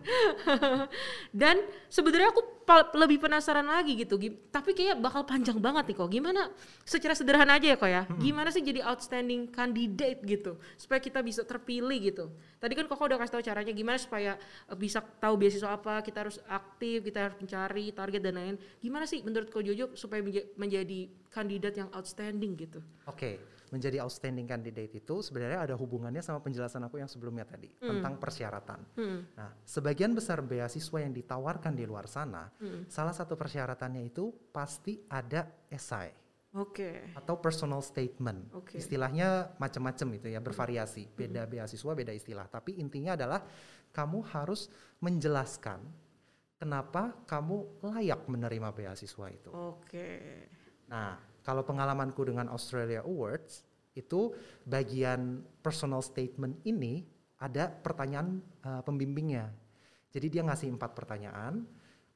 [1.43, 1.59] Dan
[1.91, 2.60] sebenarnya aku
[2.95, 4.15] lebih penasaran lagi gitu.
[4.51, 6.09] Tapi kayak bakal panjang banget nih kok.
[6.11, 6.41] Gimana
[6.87, 8.03] secara sederhana aja ya kok ya.
[8.19, 12.25] Gimana sih jadi outstanding candidate gitu supaya kita bisa terpilih gitu.
[12.61, 14.37] Tadi kan kok udah kasih tahu caranya gimana supaya
[14.69, 18.57] eh, bisa tahu beasiswa apa, kita harus aktif, kita harus mencari target dan lain-lain.
[18.79, 22.79] Gimana sih menurut Ko Jojo supaya menja- menjadi kandidat yang outstanding gitu?
[23.09, 28.19] Oke, menjadi outstanding candidate itu sebenarnya ada hubungannya sama penjelasan aku yang sebelumnya tadi tentang
[28.19, 28.79] persyaratan.
[28.99, 29.19] Hmm.
[29.31, 32.85] Nah, sebagian besar beasiswa yang ditawarkan di luar sana, Hmm.
[32.91, 36.11] salah satu persyaratannya itu pasti ada esai
[36.51, 37.15] Oke.
[37.15, 38.51] atau personal statement.
[38.51, 38.75] Oke.
[38.75, 41.07] Istilahnya macam-macam itu ya, bervariasi.
[41.07, 42.51] Beda beasiswa, beda istilah.
[42.51, 43.39] Tapi intinya adalah
[43.95, 44.67] kamu harus
[44.99, 45.79] menjelaskan
[46.59, 49.49] kenapa kamu layak menerima beasiswa itu.
[49.49, 50.07] Oke.
[50.91, 53.65] Nah, kalau pengalamanku dengan Australia Awards
[53.97, 54.31] itu
[54.63, 57.03] bagian personal statement ini
[57.41, 59.49] ada pertanyaan uh, pembimbingnya.
[60.13, 61.65] Jadi dia ngasih empat pertanyaan,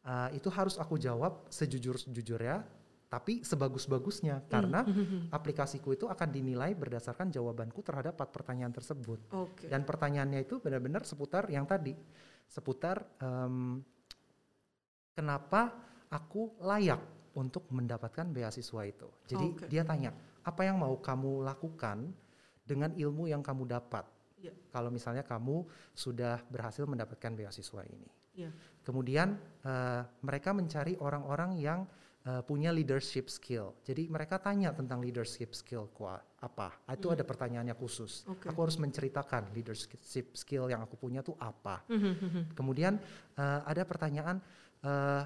[0.05, 2.61] uh, itu harus aku jawab sejujur-jujurnya,
[3.09, 4.85] tapi sebagus-bagusnya karena
[5.38, 9.19] aplikasiku itu akan dinilai berdasarkan jawabanku terhadap empat pertanyaan tersebut.
[9.33, 9.65] Oke.
[9.65, 11.97] Dan pertanyaannya itu benar-benar seputar yang tadi,
[12.45, 13.81] seputar em,
[15.15, 15.73] kenapa
[16.11, 17.01] aku layak
[17.35, 19.07] untuk mendapatkan beasiswa itu.
[19.27, 19.65] Jadi Oke.
[19.67, 22.15] dia tanya, apa yang mau kamu lakukan
[22.63, 24.07] dengan ilmu yang kamu dapat?
[24.39, 24.55] Iya.
[24.71, 28.09] Kalau misalnya kamu sudah berhasil mendapatkan beasiswa ini.
[28.35, 28.49] Iya.
[28.83, 31.83] Kemudian eh, mereka mencari orang-orang yang
[32.23, 33.75] eh, punya leadership skill.
[33.83, 36.83] Jadi mereka tanya tentang leadership skill kuat apa.
[36.93, 38.23] Itu ada pertanyaannya khusus.
[38.23, 38.37] Hmm.
[38.37, 38.47] Oke.
[38.51, 41.83] Aku harus menceritakan leadership skill yang aku punya tuh apa.
[41.91, 42.95] Mhm, Kemudian
[43.35, 44.39] eh, ada pertanyaan
[44.83, 45.23] eh,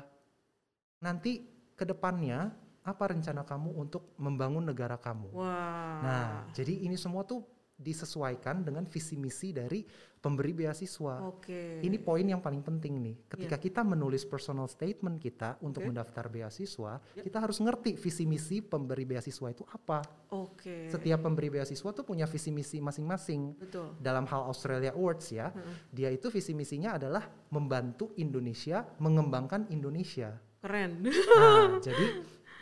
[1.04, 2.52] nanti ke depannya
[2.84, 5.32] apa rencana kamu untuk membangun negara kamu?
[5.32, 6.00] Wah.
[6.04, 7.48] Nah, jadi ini semua tuh
[7.80, 9.88] disesuaikan dengan visi misi dari
[10.20, 11.24] pemberi beasiswa.
[11.32, 11.80] Oke.
[11.80, 13.16] Ini poin yang paling penting nih.
[13.32, 15.80] Ketika kita menulis personal statement kita untuk.
[15.80, 15.96] Oke.
[15.96, 20.04] mendaftar beasiswa, kita harus ngerti visi misi pemberi beasiswa itu apa.
[20.36, 20.92] Oke.
[20.92, 23.56] Setiap pemberi beasiswa tuh punya visi misi masing-masing.
[23.56, 23.96] Betul.
[24.04, 25.56] Dalam hal Australia Awards ya,
[25.88, 30.36] dia itu visi misinya adalah membantu Indonesia mengembangkan Indonesia.
[30.60, 30.92] Keren.
[31.04, 32.06] Nah, jadi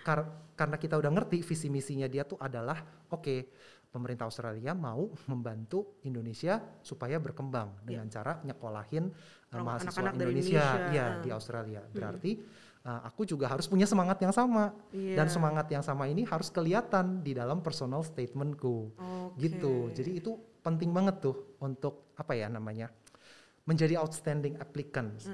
[0.05, 3.36] kar- karena kita udah ngerti visi misinya dia tuh adalah oke,
[3.89, 10.62] pemerintah Australia mau membantu Indonesia supaya berkembang dengan cara nyekolahin uh, mahasiswa anak-anak dari Indonesia,
[10.62, 11.21] Indonesia, iya ah.
[11.21, 11.81] di Australia.
[11.89, 12.31] Berarti
[12.86, 15.17] uh, aku juga harus punya semangat yang sama Iya.
[15.17, 18.93] dan semangat yang sama ini harus kelihatan di dalam personal statementku.
[18.97, 19.49] Oke.
[19.49, 19.89] Gitu.
[19.93, 22.89] Jadi itu penting banget tuh untuk apa ya namanya?
[23.67, 25.27] menjadi outstanding applicant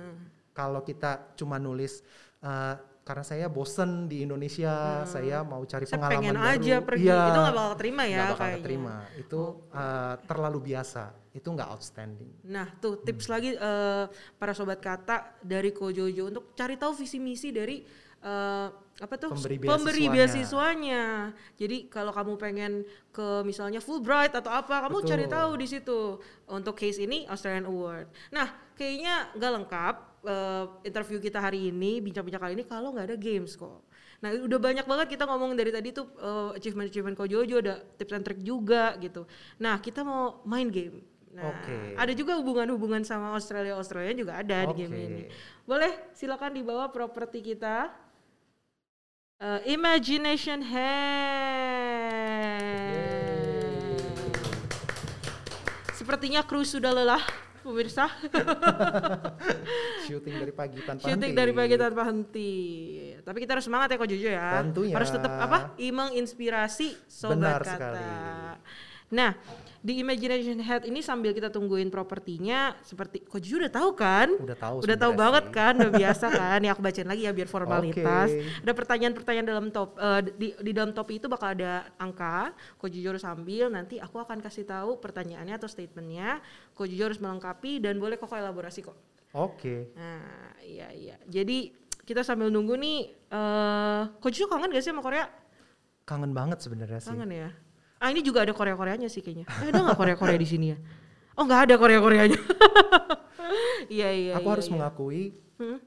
[0.57, 2.01] kalau kita cuma nulis
[2.43, 6.51] eh, karena saya bosen di Indonesia, saya mau cari Saya pengalaman pengen baru.
[6.55, 7.03] aja pergi.
[7.03, 8.59] Iya, Itu nggak bakal terima ya nggak bakal kayaknya.
[8.59, 8.95] keterima.
[9.17, 11.03] Itu eh, terlalu biasa.
[11.33, 12.31] Itu nggak outstanding.
[12.45, 14.05] Nah, tuh tips lagi eh,
[14.37, 17.83] para sobat kata dari Ko Jojo untuk cari tahu visi misi dari
[18.23, 18.67] eh,
[19.03, 20.15] apa tuh Pemberi pemberi beasiswanya.
[20.15, 21.03] beasiswanya.
[21.59, 22.71] Jadi kalau kamu pengen
[23.11, 25.35] ke misalnya Fulbright atau apa, kamu cari Betul.
[25.35, 25.99] tahu di situ.
[26.47, 28.07] Untuk case ini Australian Award.
[28.31, 28.47] Nah,
[28.79, 33.59] kayaknya nggak lengkap eh, interview kita hari ini, bincang-bincang kali ini kalau nggak ada games
[33.59, 33.83] kok.
[34.23, 38.13] Nah, udah banyak banget kita ngomong dari tadi tuh eh, achievement-achievement Ko Jojo, ada tips
[38.15, 39.27] and trick juga gitu.
[39.59, 41.03] Nah, kita mau main game.
[41.33, 41.97] Nah, Oke.
[41.97, 45.23] ada juga hubungan-hubungan sama Australia Australia juga ada di game ini.
[45.65, 47.89] Boleh silakan dibawa properti kita.
[49.41, 50.93] Eh, Imagination Hand.
[55.93, 57.23] Sepertinya kru sudah lelah,
[57.59, 58.07] pemirsa.
[60.07, 61.39] Shooting dari pagi tanpa Syuting henti.
[61.39, 62.53] dari pagi tanpa henti.
[63.19, 64.47] Tapi kita harus semangat ya kok Jojo ya.
[64.61, 64.93] Tentunya.
[64.95, 65.57] Harus tetap apa?
[65.75, 67.71] Menginspirasi sobat Benar kata.
[67.71, 68.03] sekali.
[69.13, 69.31] Nah,
[69.83, 74.31] di Imagination Head ini sambil kita tungguin propertinya seperti kok Jojo udah tahu kan?
[74.39, 75.53] Udah tahu Udah tahu banget sih.
[75.59, 76.59] kan, udah biasa kan.
[76.63, 78.31] Ya aku bacain lagi ya biar formalitas.
[78.31, 78.63] Oke.
[78.63, 82.55] Ada pertanyaan-pertanyaan dalam top eh, di di dalam top itu bakal ada angka.
[82.79, 86.39] Kok harus sambil nanti aku akan kasih tahu pertanyaannya atau statementnya.
[86.71, 88.95] Kok Jojo harus melengkapi dan boleh kok elaborasi kok.
[89.35, 89.91] Oke.
[89.99, 91.19] Nah, iya iya.
[91.27, 91.75] Jadi
[92.07, 92.99] kita sambil nunggu nih,
[93.35, 95.27] eh Coach Ju kangen gak sih sama Korea?
[96.07, 97.11] Kangen banget sebenarnya sih.
[97.11, 97.49] Kangen ya.
[98.03, 99.47] Ah ini juga ada Korea Koreanya sih kayaknya.
[99.63, 100.77] Eh, ada nggak Korea Korea di sini ya?
[101.39, 102.35] Oh nggak ada Korea Koreanya.
[103.83, 104.33] Iya iya.
[104.39, 104.73] aku iya, harus iya.
[104.73, 105.23] mengakui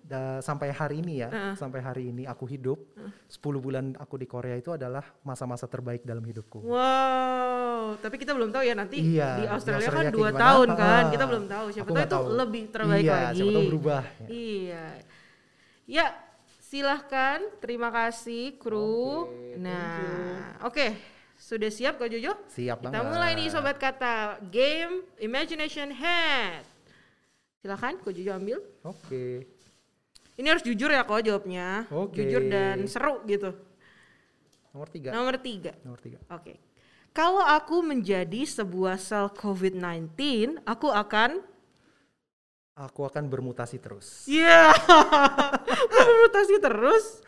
[0.04, 2.78] da- sampai hari ini ya, sampai hari ini aku hidup,
[3.26, 6.60] 10 bulan aku di Korea itu adalah masa-masa terbaik dalam hidupku.
[6.62, 11.02] Wow, tapi kita belum tahu ya nanti Iya, di di Australia, kan dua tahun kan,
[11.10, 11.66] kita belum tahu.
[11.72, 12.24] Siapa aku tahu itu tahu.
[12.36, 13.38] lebih terbaik Iya, lagi.
[13.40, 14.28] siapa tahu berubah, ya.
[14.30, 14.84] Iya.
[15.88, 16.06] Ya,
[16.60, 17.38] silahkan.
[17.58, 19.26] Terima kasih kru.
[19.58, 21.15] Nah, oke.
[21.46, 22.34] Sudah siap Kak Jojo?
[22.50, 23.06] Siap Kita banget.
[23.06, 26.66] mulai nih sobat kata game Imagination Head.
[27.62, 28.58] Silakan Kak Jojo ambil.
[28.82, 29.46] Oke.
[30.34, 31.86] Ini harus jujur ya kok jawabnya.
[31.94, 32.18] Oke.
[32.18, 33.54] Jujur dan seru gitu.
[34.74, 35.14] Nomor tiga.
[35.14, 35.72] Nomor tiga.
[35.86, 36.18] Nomor tiga.
[36.34, 36.58] Oke.
[37.14, 41.46] Kalau aku menjadi sebuah sel COVID-19, aku akan
[42.76, 44.28] Aku akan bermutasi terus.
[44.28, 44.68] Iya.
[45.94, 47.24] Bermutasi terus.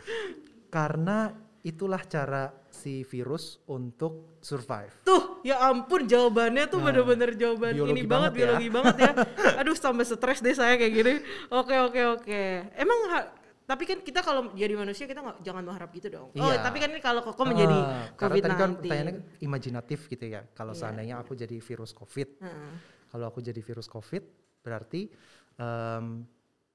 [0.69, 1.33] Karena
[1.69, 5.05] itulah cara si virus untuk survive.
[5.05, 8.37] Tuh, ya ampun jawabannya tuh bener-bener jawaban ini banget, banget ya.
[8.41, 9.13] biologi banget ya.
[9.61, 11.13] Aduh, sampai stres deh saya kayak gini.
[11.51, 12.43] Oke, oke, oke.
[12.73, 13.29] Emang ha-
[13.63, 16.33] tapi kan kita kalau jadi manusia kita nggak jangan mengharap gitu dong.
[16.33, 16.65] Oh, Iya.
[16.65, 18.81] tapi kan ini kalau koko menjadi Ah, karena tadi kan COVID-19.
[18.81, 20.41] pertanyaannya imajinatif gitu ya.
[20.51, 20.81] Kalau Iya.
[20.81, 22.73] seandainya aku jadi virus COVID, Heeh.
[23.13, 24.25] kalau aku jadi virus COVID,
[24.65, 25.13] berarti
[25.59, 26.25] em,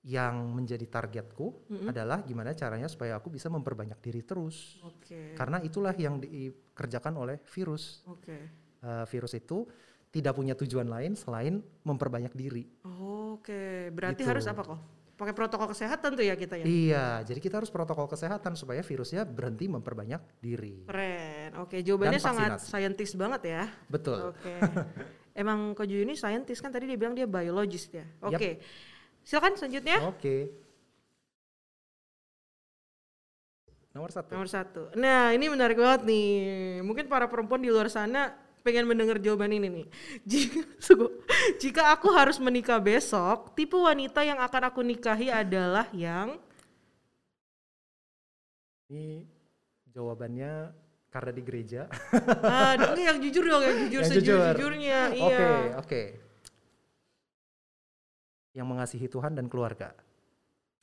[0.03, 4.83] yang menjadi targetku adalah gimana caranya supaya aku bisa memperbanyak diri terus.
[4.83, 5.31] Oke.
[5.31, 8.03] Karena itulah yang dikerjakan oleh virus.
[8.11, 8.37] Oke.
[8.83, 9.63] Eh, virus itu
[10.11, 12.67] tidak punya tujuan lain selain memperbanyak diri.
[12.83, 14.29] Oke, berarti Gitu.
[14.29, 14.79] harus apa kok?
[15.15, 16.65] Pakai protokol kesehatan tuh ya kita ya.
[16.67, 20.83] Iya, jadi kita harus protokol kesehatan supaya virusnya berhenti memperbanyak diri.
[20.83, 21.63] Keren.
[21.63, 23.63] Oke, jawabannya Dan sangat saintis banget ya.
[23.87, 24.35] Betul.
[24.35, 24.53] Oke.
[25.33, 28.05] Emang Koju ini saintis kan tadi dia bilang dia biologist ya.
[28.21, 28.61] Oke.
[29.23, 30.03] Silakan selanjutnya.
[30.07, 30.51] Oke.
[33.93, 34.29] Nomor satu.
[34.33, 34.81] Nomor satu.
[34.97, 36.31] Nah ini menarik banget nih.
[36.81, 38.33] Mungkin para perempuan di luar sana
[38.65, 39.87] pengen mendengar jawaban ini nih.
[41.61, 46.39] Jika, aku harus menikah besok, tipe wanita yang akan aku nikahi adalah yang
[48.93, 49.25] Ini
[49.89, 50.69] jawabannya
[51.09, 51.81] karena di gereja.
[52.73, 54.21] Aduh, yang jujur dong, yang jujur Yang jujur.
[54.21, 54.99] sejujur-jujurnya.
[55.17, 55.25] Iya.
[55.25, 55.45] Oke,
[55.81, 56.01] oke.
[58.53, 59.93] Yang mengasihi Tuhan dan keluarga.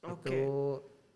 [0.07, 0.27] Oke.
[0.27, 0.43] Itu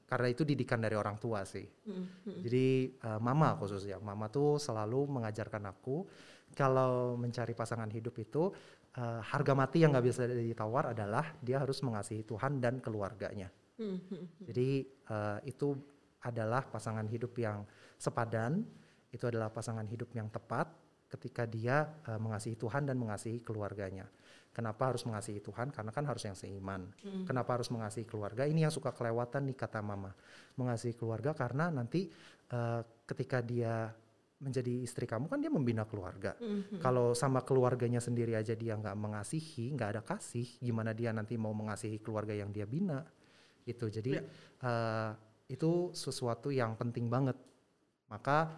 [0.05, 1.65] karena itu didikan dari orang tua sih.
[1.65, 2.41] Mm, mm.
[2.45, 6.07] Jadi eh, mama khususnya, mama tuh selalu mengajarkan aku
[6.55, 8.53] kalau mencari pasangan hidup itu
[8.95, 13.49] eh, harga mati yang nggak bisa ditawar adalah dia harus mengasihi Tuhan dan keluarganya.
[13.81, 14.25] Mm, mm.
[14.47, 15.75] Jadi eh, itu
[16.25, 17.67] adalah pasangan hidup yang
[17.99, 18.65] sepadan,
[19.13, 20.84] itu adalah pasangan hidup yang tepat
[21.15, 24.11] ketika dia eh, mengasihi Tuhan dan mengasihi keluarganya.
[24.55, 25.75] Kenapa harus mengasihi Tuhan?
[25.75, 26.87] Karena kan harus yang seiman.
[27.03, 27.27] Mm.
[27.27, 28.47] Kenapa harus mengasihi keluarga?
[28.47, 30.15] Ini yang suka kelewatan nih kata mama.
[30.55, 32.07] Mengasihi keluarga karena nanti
[32.51, 33.91] eh, ketika dia
[34.39, 36.39] menjadi istri kamu kan dia membina keluarga.
[36.39, 36.81] Mm, mm.
[36.83, 41.51] Kalau sama keluarganya sendiri aja dia nggak mengasihi, nggak ada kasih, gimana dia nanti mau
[41.51, 43.03] mengasihi keluarga yang dia bina?
[43.67, 43.91] Gitu.
[43.91, 44.23] Jadi Ya.
[44.63, 45.11] eh,
[45.51, 47.35] itu sesuatu yang penting banget.
[48.07, 48.55] Maka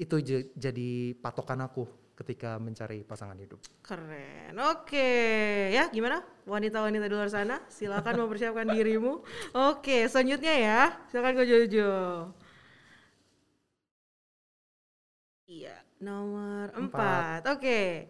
[0.00, 1.84] itu jadi patokan aku
[2.16, 3.60] ketika mencari pasangan hidup.
[3.84, 4.56] Keren.
[4.72, 5.12] Oke,
[5.72, 6.24] ya gimana?
[6.48, 9.20] Wanita-wanita di luar sana, silakan mempersiapkan dirimu.
[9.52, 10.80] Oke, selanjutnya ya,
[11.12, 11.92] silakan Ko Jojo.
[15.48, 17.44] Iya, nomor empat.
[17.52, 18.08] Oke.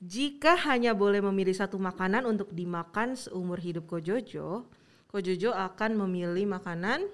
[0.00, 4.66] Jika hanya boleh memilih satu makanan untuk dimakan seumur hidup Ko Jojo,
[5.06, 7.06] Ko Jojo akan memilih makanan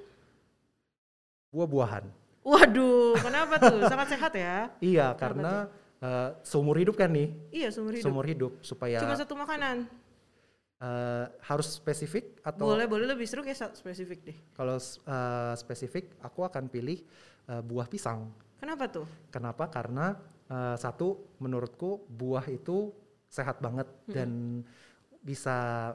[1.56, 2.25] Buah-buahan.
[2.46, 3.82] Waduh, kenapa tuh?
[3.90, 4.70] Sangat sehat ya?
[4.78, 5.52] Iya, Kenapa karena
[5.98, 8.04] eh, seumur hidup kan nih, Iya, seumur hidup.
[8.06, 9.90] seumur hidup supaya Cuma satu makanan.
[10.76, 14.38] eh, harus spesifik atau Boleh, boleh lebih seru kayak spesifik deh.
[14.54, 17.02] kalau eh, spesifik aku akan pilih
[17.48, 18.30] eh, buah pisang.
[18.62, 19.08] Kenapa tuh?
[19.34, 19.66] Kenapa?
[19.66, 20.14] Karena
[20.46, 22.94] eh, satu menurutku buah itu
[23.26, 24.62] sehat banget dan
[25.18, 25.90] bisa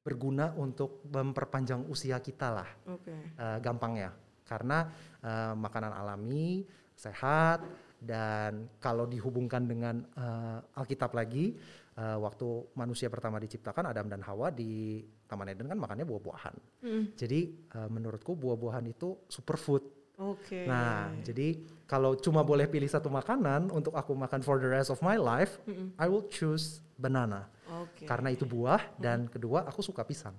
[0.00, 3.12] berguna untuk memperpanjang usia kita lah, Oke.
[3.12, 4.16] eh, gampangnya.
[4.48, 4.88] Karena
[5.20, 6.64] eh, makanan alami,
[6.96, 7.62] sehat
[8.00, 11.54] dan kalau dihubungkan dengan eh, Alkitab lagi,
[11.94, 16.54] eh, waktu manusia pertama diciptakan Adam dan Hawa di Taman Eden kan makannya buah-buahan.
[16.82, 19.84] Mm, Jadi eh, menurutku buah-buahan itu superfood.
[20.18, 20.66] Oke.
[20.66, 24.98] Nah, jadi kalau cuma boleh pilih satu makanan untuk aku makan for the rest of
[24.98, 25.94] my life, Mm-mm.
[25.94, 28.02] I will choose banana Oke.
[28.02, 30.34] karena itu buah dan kedua aku suka pisang.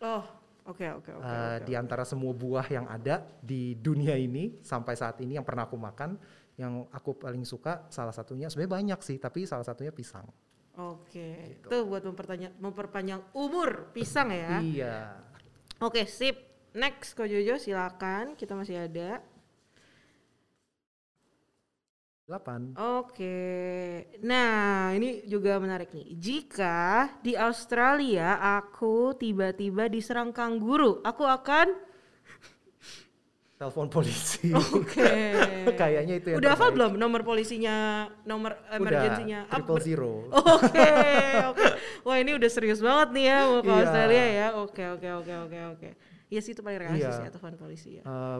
[0.00, 0.24] Oh,
[0.68, 1.24] oke oke oke.
[1.24, 5.46] Eh, oke, di antara semua buah yang ada di dunia ini sampai saat ini yang
[5.48, 6.20] pernah aku makan,
[6.60, 10.28] yang aku paling suka salah satunya sebenarnya banyak sih, tapi salah satunya pisang.
[10.78, 11.58] Oke.
[11.58, 11.66] Gitu.
[11.66, 14.62] Tuh buat mempertanya- memperpanjang umur pisang ya.
[14.62, 14.96] Iya.
[15.82, 16.46] Oke, sip.
[16.76, 18.38] Next Ko Jojo silakan.
[18.38, 19.18] Kita masih ada.
[22.28, 22.76] 8.
[22.76, 23.40] Oke.
[24.20, 26.12] Nah, ini juga menarik nih.
[26.12, 31.88] Jika di Australia aku tiba-tiba diserang kanguru, aku akan
[33.58, 34.54] Telepon polisi.
[34.54, 35.02] Oke.
[35.80, 39.50] Kayaknya itu yang Udah hafal belum nomor polisinya, nomor emergensinya?
[39.50, 40.30] Udah, triple zero.
[40.54, 40.90] Oke,
[41.42, 41.66] oke.
[42.06, 43.80] Wah ini udah serius banget nih ya mau ke Iya.
[43.82, 44.46] Australia ya.
[44.62, 45.88] Oke, oke, oke, oke, oke.
[46.30, 47.26] Iya sih itu paling realistis Iya.
[47.26, 48.02] ya telepon polisi ya.
[48.06, 48.38] Eh,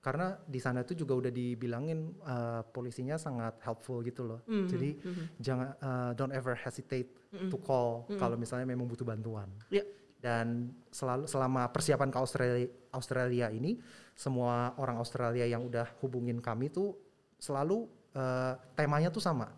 [0.00, 4.40] karena di sana itu juga udah dibilangin eh, polisinya sangat helpful gitu loh.
[4.48, 5.24] Mhm, Jadi mhm.
[5.36, 7.12] jangan eh, don't ever hesitate
[7.52, 9.46] to call kalau misalnya memang butuh bantuan.
[9.68, 9.84] Ya.
[10.20, 13.80] Dan selalu selama persiapan ke Australia Australia ini
[14.16, 16.96] semua orang Australia yang udah hubungin kami tuh
[17.36, 17.84] selalu
[18.16, 19.52] eh, temanya tuh sama.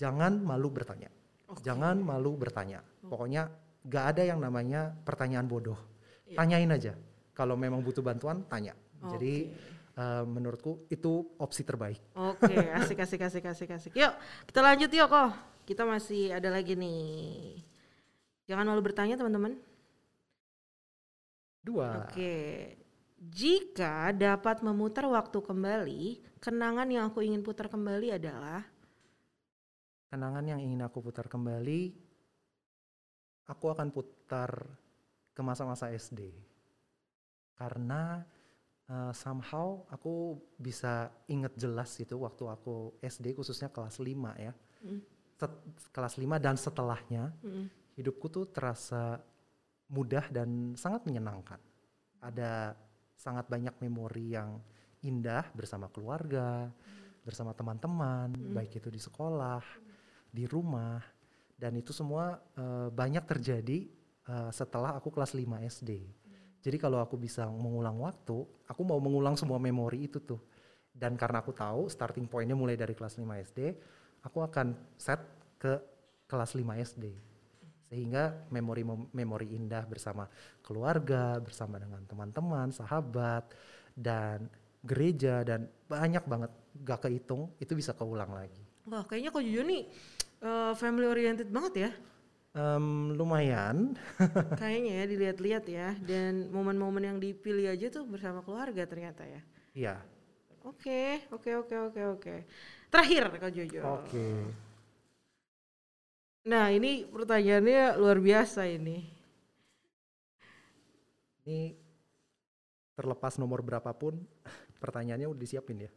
[0.00, 1.12] Jangan malu bertanya.
[1.52, 1.60] Oke.
[1.60, 2.80] Jangan malu bertanya.
[3.04, 3.52] Pokoknya
[3.84, 5.76] gak ada yang namanya pertanyaan bodoh.
[6.24, 6.40] Iya.
[6.40, 6.92] Tanyain aja.
[7.32, 8.76] Kalau memang butuh bantuan, tanya.
[9.02, 9.98] Jadi Oke.
[9.98, 11.98] eh, menurutku itu opsi terbaik.
[12.14, 13.92] Oke, asik, asik, asik, asik, asik.
[13.98, 14.12] Yuk,
[14.46, 15.30] kita lanjut yuk kok.
[15.62, 17.62] Kita masih ada lagi nih.
[18.46, 19.58] Jangan malu bertanya teman-teman.
[21.62, 22.06] Dua.
[22.06, 22.34] Oke.
[23.22, 26.02] Jika dapat memutar waktu kembali,
[26.42, 28.66] kenangan yang aku ingin putar kembali adalah
[30.12, 31.88] Kenangan yang ingin aku putar kembali,
[33.48, 34.60] aku akan putar
[35.32, 36.36] ke masa-masa SD.
[37.56, 38.20] Karena
[38.88, 44.52] eh, somehow aku bisa inget jelas itu waktu aku SD khususnya kelas 5 ya.
[44.82, 45.00] Mm.
[45.38, 47.66] Set- kelas 5 dan setelahnya Mm,
[47.98, 49.18] hidupku tuh terasa
[49.92, 51.60] mudah dan sangat menyenangkan.
[52.22, 52.78] Ada
[53.18, 54.58] sangat banyak memori yang
[55.02, 56.70] indah bersama keluarga,
[57.22, 59.62] bersama teman-teman, baik itu di sekolah,
[60.30, 61.02] di rumah,
[61.58, 63.78] dan itu semua eh, banyak terjadi
[64.26, 65.90] eh, setelah aku kelas 5 SD.
[66.62, 70.38] Jadi kalau aku bisa mengulang waktu, aku mau mengulang semua memori itu tuh.
[70.94, 73.58] Dan karena aku tahu starting pointnya mulai dari kelas 5 SD,
[74.22, 75.18] aku akan set
[75.58, 75.74] ke
[76.30, 77.04] kelas 5 SD.
[77.90, 80.30] Sehingga memori memori indah bersama
[80.62, 83.50] keluarga, bersama dengan teman-teman, sahabat
[83.98, 84.46] dan
[84.86, 86.50] gereja dan banyak banget
[86.86, 88.62] gak kehitung itu bisa keulang lagi.
[88.86, 89.82] Wah, kayaknya kok jujur nih
[90.42, 91.90] uh, family oriented banget ya.
[92.52, 93.96] Um, lumayan.
[94.60, 99.40] Kayaknya ya dilihat-lihat ya dan momen-momen yang dipilih aja tuh bersama keluarga ternyata ya.
[99.72, 99.96] Iya.
[100.62, 102.34] Oke, oke, oke, oke, oke.
[102.92, 103.80] Terakhir Kak Jojo.
[104.04, 104.28] Oke.
[106.44, 109.08] Nah ini pertanyaannya luar biasa ini.
[111.48, 111.72] Ini
[112.92, 114.20] terlepas nomor berapapun
[114.76, 115.90] pertanyaannya udah disiapin ya.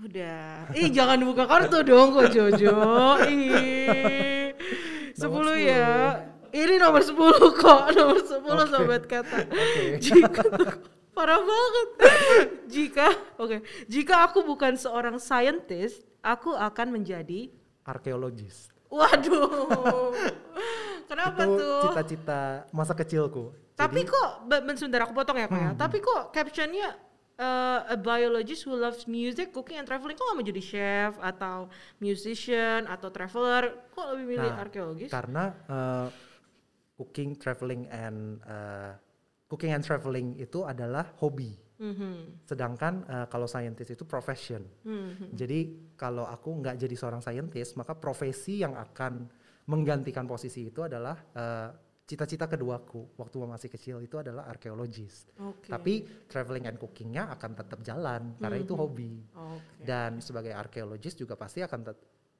[0.00, 0.72] Udah.
[0.72, 2.74] Ih jangan buka kartu dong kok Jojo.
[3.28, 4.56] Ih.
[5.18, 6.22] Sepuluh ya.
[6.48, 8.72] Ini nomor sepuluh kok, nomor sepuluh okay.
[8.72, 9.38] sobat kata.
[9.68, 9.88] Okay.
[10.00, 10.42] Jika
[11.16, 11.88] parah banget.
[12.70, 17.50] jika oke, okay, jika aku bukan seorang scientist, aku akan menjadi
[17.82, 18.70] arkeologis.
[18.88, 20.14] Waduh.
[21.10, 21.82] Kenapa itu tuh?
[21.90, 23.52] Cita-cita masa kecilku.
[23.74, 24.30] Tapi Jadi, kok,
[24.78, 25.70] sebentar aku potong ya kok ya.
[25.74, 25.78] Hmm.
[25.78, 26.88] Tapi kok captionnya
[27.38, 31.70] uh, a biologist who loves music, cooking and traveling kok gak mau jadi chef atau
[32.02, 33.88] musician atau traveler?
[33.94, 35.10] Kok lebih milih nah, arkeologis?
[35.10, 36.06] Karena uh,
[36.98, 38.92] cooking, traveling and uh,
[39.46, 41.54] cooking and traveling itu adalah hobi.
[41.78, 42.42] Mm-hmm.
[42.42, 44.66] Sedangkan uh, kalau scientist itu profession.
[44.82, 45.28] Mm-hmm.
[45.38, 45.60] Jadi
[45.94, 49.30] kalau aku nggak jadi seorang scientist, maka profesi yang akan
[49.70, 51.70] menggantikan posisi itu adalah uh,
[52.08, 55.28] cita-cita keduaku waktu masih kecil itu adalah arkeologis.
[55.36, 55.68] Okay.
[55.68, 55.94] Tapi
[56.24, 58.72] traveling and cookingnya akan tetap jalan karena mm -hmm.
[58.72, 59.12] itu hobi.
[59.28, 59.84] Okay.
[59.84, 61.84] Dan sebagai arkeologis juga pasti akan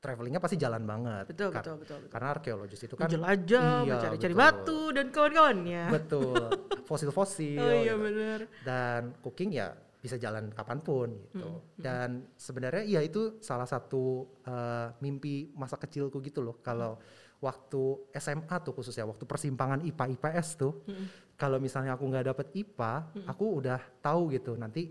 [0.00, 1.28] travelingnya pasti jalan banget.
[1.28, 2.10] Betul, betul, betul, betul.
[2.16, 5.84] Karena arkeologis itu kan jelajah, iya, mencari-cari batu dan kawan-kawannya.
[5.92, 6.44] Betul.
[6.88, 7.60] Fosil-fosil.
[7.60, 8.04] oh iya gitu.
[8.08, 8.38] benar.
[8.64, 11.44] Dan cooking ya bisa jalan kapan pun gitu.
[11.44, 11.60] Hmm.
[11.76, 12.08] Dan
[12.40, 16.56] sebenarnya ya itu salah satu uh, mimpi masa kecilku gitu loh.
[16.64, 17.82] Kalau hmm waktu
[18.18, 21.38] SMA tuh khususnya waktu persimpangan IPA IPS tuh hmm.
[21.38, 23.26] kalau misalnya aku nggak dapet IPA hmm.
[23.30, 24.90] aku udah tahu gitu nanti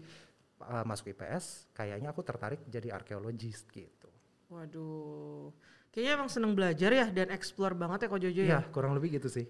[0.64, 4.08] uh, masuk IPS kayaknya aku tertarik jadi arkeologis gitu
[4.48, 5.52] waduh
[5.92, 9.20] kayaknya emang seneng belajar ya dan explore banget ya kok Jojo ya iya kurang lebih
[9.20, 9.46] gitu sih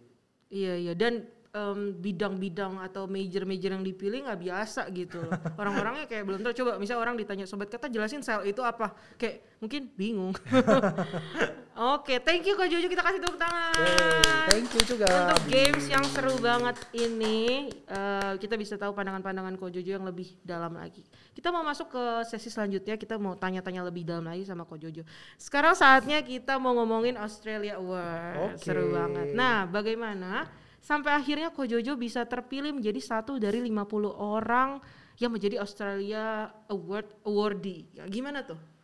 [0.50, 5.22] iya iya dan bidang bidang-bidang atau major-major yang dipilih nggak biasa gitu
[5.60, 6.54] Orang-orangnya kayak belum tahu.
[6.54, 8.94] Coba misalnya orang ditanya sobat kata jelasin sel itu apa?
[9.18, 10.34] Kayak mungkin bingung.
[11.78, 13.86] Oke, okay, thank you Kak Jojo kita kasih tepuk tangan.
[13.86, 15.06] Hey, thank you juga.
[15.06, 20.42] Untuk games yang seru banget ini, uh, kita bisa tahu pandangan-pandangan Kak Jojo yang lebih
[20.42, 21.06] dalam lagi.
[21.38, 25.06] Kita mau masuk ke sesi selanjutnya, kita mau tanya-tanya lebih dalam lagi sama Kak Jojo.
[25.38, 28.58] Sekarang saatnya kita mau ngomongin Australia Award.
[28.58, 28.74] Okay.
[28.74, 29.38] Seru banget.
[29.38, 30.50] Nah, bagaimana
[30.82, 34.82] sampai akhirnya Kak Jojo bisa terpilih menjadi satu dari 50 orang
[35.22, 37.86] yang menjadi Australia Award awardee.
[37.94, 38.77] Ya, gimana tuh?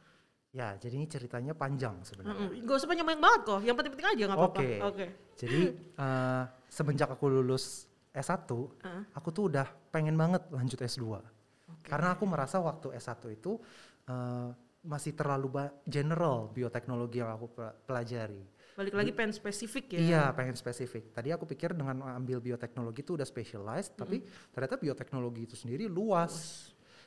[0.54, 2.46] Ya, jadi ini ceritanya panjang sebenarnya.
[2.46, 2.66] Mm -mm.
[2.70, 4.60] Gak usah panjang-panjang banget kok, yang penting-penting aja nggak apa-apa.
[4.62, 4.70] Oke.
[4.70, 4.78] Okay.
[4.86, 5.10] Okay.
[5.34, 5.62] Jadi
[5.98, 8.70] uh, semenjak aku lulus S1, uh.
[9.18, 11.02] aku tuh udah pengen banget lanjut S2.
[11.10, 11.90] Okay.
[11.90, 13.58] Karena aku merasa waktu S1 itu
[14.06, 14.54] uh,
[14.86, 15.50] masih terlalu
[15.90, 17.50] general bioteknologi yang aku
[17.90, 18.46] pelajari.
[18.78, 20.00] Balik lagi pengen spesifik ya?
[20.02, 21.10] Iya, pengen spesifik.
[21.18, 24.02] Tadi aku pikir dengan ambil bioteknologi itu udah specialized, mm -hmm.
[24.06, 24.18] tapi
[24.54, 25.98] ternyata bioteknologi itu sendiri luas.
[25.98, 26.34] luas.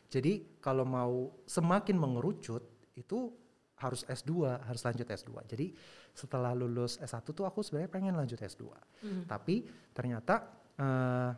[0.06, 3.30] Jadi kalau mau semakin mengerucut, itu
[3.76, 5.30] harus S2, harus lanjut S2.
[5.52, 5.66] Jadi
[6.16, 8.64] setelah lulus S1 tuh aku sebenarnya pengen lanjut S2.
[9.04, 9.22] Hmm.
[9.28, 10.48] Tapi ternyata
[10.80, 11.30] uh,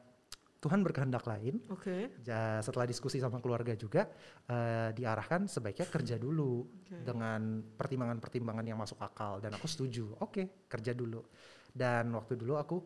[0.58, 1.62] Tuhan berkehendak lain.
[1.70, 2.10] Oke.
[2.18, 2.62] Okay.
[2.62, 4.10] setelah diskusi sama keluarga juga
[4.50, 7.02] uh, diarahkan sebaiknya kerja dulu okay.
[7.06, 10.14] dengan pertimbangan-pertimbangan yang masuk akal dan aku setuju.
[10.18, 11.22] Oke, okay, kerja dulu.
[11.70, 12.76] Dan waktu dulu aku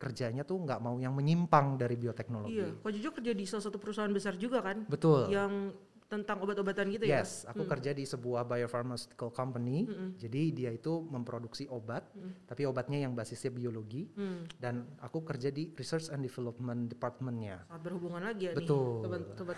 [0.00, 2.56] kerjanya tuh nggak mau yang menyimpang dari bioteknologi.
[2.56, 4.88] Iya, kok jujur kerja di salah satu perusahaan besar juga kan?
[4.88, 5.28] Betul.
[5.28, 5.76] Yang
[6.10, 7.22] tentang obat-obatan gitu ya?
[7.22, 7.70] Yes, aku hmm.
[7.70, 9.86] kerja di sebuah biopharmaceutical company.
[9.86, 10.18] Hmm.
[10.18, 12.50] Jadi dia itu memproduksi obat, hmm.
[12.50, 14.10] tapi obatnya yang basisnya biologi.
[14.18, 14.42] Hmm.
[14.58, 17.62] Dan aku kerja di research and development departmentnya.
[17.70, 19.06] Sangat berhubungan lagi ya Betul.
[19.06, 19.22] nih.
[19.22, 19.54] Betul.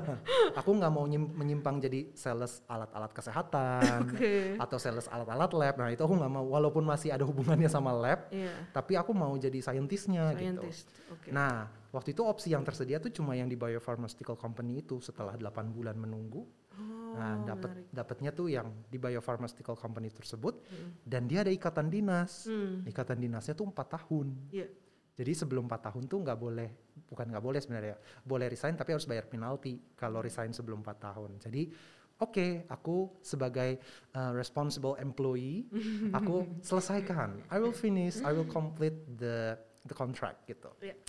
[0.62, 4.54] aku nggak mau menyimpang jadi sales alat-alat kesehatan okay.
[4.62, 5.74] atau sales alat-alat lab.
[5.74, 8.70] Nah itu aku nggak mau, walaupun masih ada hubungannya sama lab, yeah.
[8.70, 10.70] tapi aku mau jadi scientistnya gitu.
[11.18, 11.34] Okay.
[11.34, 11.66] Nah
[11.96, 15.96] waktu itu opsi yang tersedia tuh cuma yang di biopharmaceutical company itu setelah 8 bulan
[15.96, 16.44] menunggu.
[16.76, 20.60] Oh, nah dapat dapatnya tuh yang di biopharmaceutical company tersebut.
[20.68, 20.92] Hmm.
[21.08, 22.44] dan dia ada ikatan dinas.
[22.44, 22.84] Hmm.
[22.84, 24.36] ikatan dinasnya tuh empat tahun.
[24.52, 24.68] Yeah.
[25.16, 26.68] jadi sebelum empat tahun tuh nggak boleh
[27.08, 31.40] bukan nggak boleh sebenarnya boleh resign tapi harus bayar penalti kalau resign sebelum empat tahun.
[31.40, 31.72] Jadi
[32.20, 33.80] oke okay, aku sebagai
[34.12, 35.64] uh, responsible employee
[36.20, 37.40] aku selesaikan.
[37.48, 39.56] I will finish I will complete the
[39.88, 40.68] the contract gitu.
[40.84, 41.00] Yeah.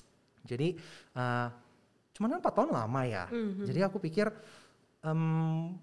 [0.47, 0.79] Jadi
[1.13, 1.47] uh,
[2.15, 3.23] cuman kan empat tahun lama ya.
[3.29, 3.65] Mm-hmm.
[3.67, 4.31] Jadi aku pikir
[5.03, 5.75] um,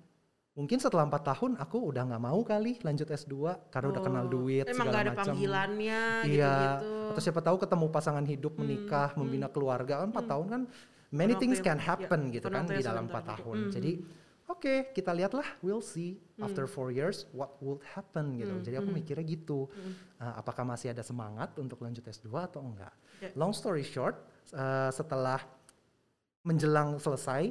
[0.54, 3.34] mungkin setelah empat tahun aku udah nggak mau kali lanjut S2
[3.70, 5.24] karena udah kenal Oh, duit Emang segala gak ada macam.
[5.34, 6.92] panggilannya Iya, gitu-gitu.
[7.10, 10.62] atau siapa tahu ketemu pasangan hidup, menikah, membina keluarga kan empat tahun kan
[11.10, 13.32] many Waktu things can ya, happen gitu bukan kan di dalam empat gitu.
[13.34, 13.56] tahun.
[13.58, 13.70] Hmm.
[13.74, 13.92] Jadi
[14.44, 18.54] oke kita lihatlah, we'll see after four years what would happen gitu.
[18.62, 19.66] Jadi aku mikirnya gitu,
[20.14, 22.94] Uh, apakah masih ada semangat untuk lanjut S2 atau enggak?
[23.20, 23.28] Ya.
[23.36, 24.16] Long story short,
[24.53, 25.40] uh, setelah
[26.45, 27.49] menjelang selesai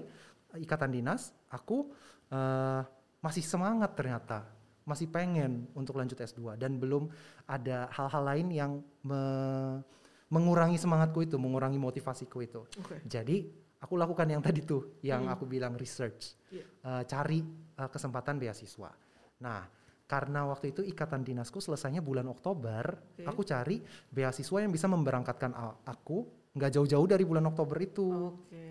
[0.61, 1.89] ikatan dinas, aku
[2.29, 2.81] uh,
[3.25, 4.45] masih semangat ternyata,
[4.85, 7.09] masih pengen untuk lanjut S2 dan belum
[7.49, 8.71] ada hal-hal lain yang
[9.01, 9.81] me-
[10.29, 12.61] mengurangi semangatku itu, mengurangi motivasiku itu.
[12.81, 13.05] Oke.
[13.05, 13.45] Jadi
[13.81, 16.65] aku lakukan yang tadi tuh, yang aku bilang research, Iya.
[16.85, 17.41] Uh, cari
[17.81, 18.93] uh, kesempatan beasiswa.
[19.41, 19.61] Nah,
[20.05, 23.25] karena waktu itu ikatan dinasku selesainya bulan Oktober, Oke.
[23.25, 23.81] aku cari
[24.13, 25.53] beasiswa yang bisa memberangkatkan
[25.85, 28.37] aku nggak jauh-jauh dari bulan Oktober itu.
[28.37, 28.65] Oke.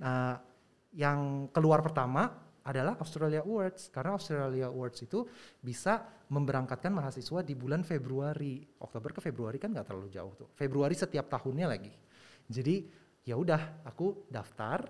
[0.00, 0.36] Nah,
[0.92, 2.28] yang keluar pertama
[2.62, 5.26] adalah Australia Awards karena Australia Awards itu
[5.58, 5.98] bisa
[6.30, 8.62] memberangkatkan mahasiswa di bulan Februari.
[8.78, 10.48] Oktober ke Februari kan nggak terlalu jauh tuh.
[10.54, 11.92] Februari setiap tahunnya lagi.
[12.46, 12.86] Jadi
[13.26, 14.86] ya udah aku daftar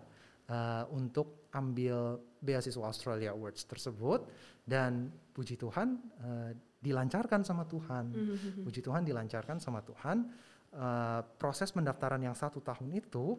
[0.49, 4.29] uh, untuk ambil beasiswa Australia Awards tersebut
[4.65, 6.51] dan puji Tuhan uh,
[6.83, 8.05] dilancarkan sama Tuhan.
[8.11, 8.67] Mhm.
[8.67, 10.29] Puji Tuhan dilancarkan sama Tuhan.
[10.73, 13.37] Uh, proses pendaftaran yang satu tahun itu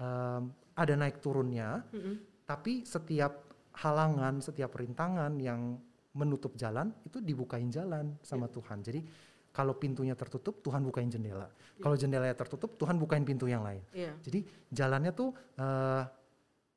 [0.00, 2.48] um, ada naik turunnya, Mhm.
[2.48, 5.76] tapi setiap halangan, setiap rintangan yang
[6.16, 8.80] menutup jalan itu dibukain jalan sama Tuhan.
[8.80, 9.04] Jadi
[9.52, 11.52] kalau pintunya tertutup, Tuhan bukain jendela.
[11.78, 13.84] Kalau jendelanya tertutup, Tuhan bukain pintu yang lain.
[13.92, 14.16] Iya.
[14.24, 14.40] Jadi
[14.72, 16.02] jalannya tuh uh,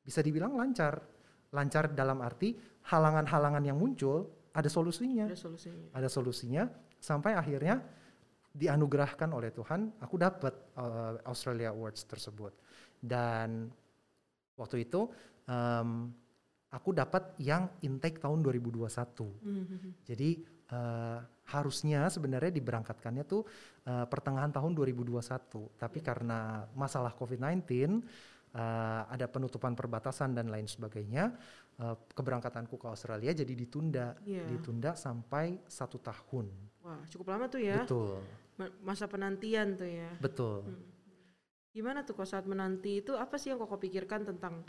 [0.04, 1.00] bisa dibilang lancar.
[1.48, 2.52] Lancar dalam arti
[2.92, 5.86] halangan-halangan yang muncul ada solusinya Ada solusinya.
[5.96, 6.62] ada solusinya
[7.00, 7.80] sampai akhirnya
[8.54, 12.54] dianugerahkan oleh Tuhan aku dapat uh, Australia Awards tersebut.
[12.96, 13.68] Dan
[14.54, 15.10] waktu itu
[15.44, 16.08] em,
[16.70, 20.06] aku dapat yang intake tahun 2021 Mhm.
[20.06, 20.30] jadi
[20.64, 23.44] eh, harusnya sebenarnya diberangkatkannya tuh
[23.84, 25.20] eh, pertengahan tahun 2021
[25.76, 27.62] tapi karena masalah COVID-19
[28.54, 31.34] eh, ada penutupan perbatasan dan lain sebagainya
[31.78, 34.14] eh, keberangkatanku ke Australia jadi ditunda.
[34.24, 34.46] Iya.
[34.48, 36.46] ditunda sampai satu tahun.
[36.82, 37.82] Wah, cukup lama tuh ya.
[37.82, 38.18] betul
[38.82, 40.10] Masa penantian tuh ya.
[40.18, 40.62] betul
[41.74, 44.62] Gimana tuh kok saat menanti itu apa sih yang kok pikirkan tentang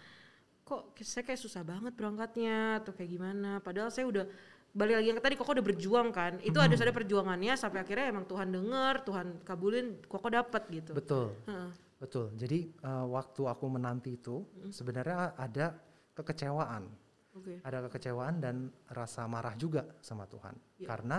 [0.65, 3.61] kok saya kayak susah banget berangkatnya atau kayak gimana?
[3.61, 4.25] Padahal saya udah
[4.73, 6.41] balik lagi yang tadi kok udah berjuang kan.
[6.41, 10.91] Itu ada ada perjuangannya sampai akhirnya emang Tuhan denger, Tuhan kabulin, kok dapat gitu.
[10.97, 11.69] betul Heeh.
[12.01, 15.77] betul jadi eh, waktu aku menanti itu sebenarnya ada
[16.11, 16.89] kekecewaan
[17.37, 17.61] Oke.
[17.63, 20.87] ada kekecewaan dan rasa marah juga sama Tuhan Iya.
[20.91, 21.17] karena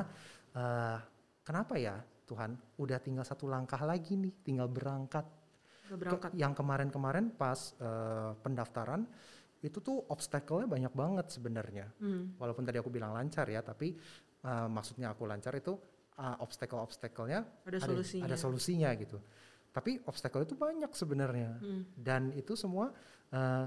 [0.53, 0.99] eh,
[1.41, 1.97] kenapa ya
[2.27, 5.25] Tuhan udah tinggal satu langkah lagi nih tinggal berangkat
[5.87, 6.31] Nggak Ke- berangkat.
[6.35, 9.07] yang kemarin-kemarin pas eh, pendaftaran
[9.59, 12.35] itu tuh obstacle-nya banyak banget sebenarnya Hmm.
[12.37, 13.95] walaupun tadi aku bilang lancar ya tapi
[14.43, 15.79] eh, maksudnya aku lancar itu
[16.13, 18.25] eh, obstacle-obstacle-nya Ada solusinya.
[18.25, 19.19] ada solusinya gitu
[19.71, 21.83] tapi obstacle itu banyak sebenarnya Hmm.
[21.95, 22.91] dan itu semua
[23.29, 23.67] eh,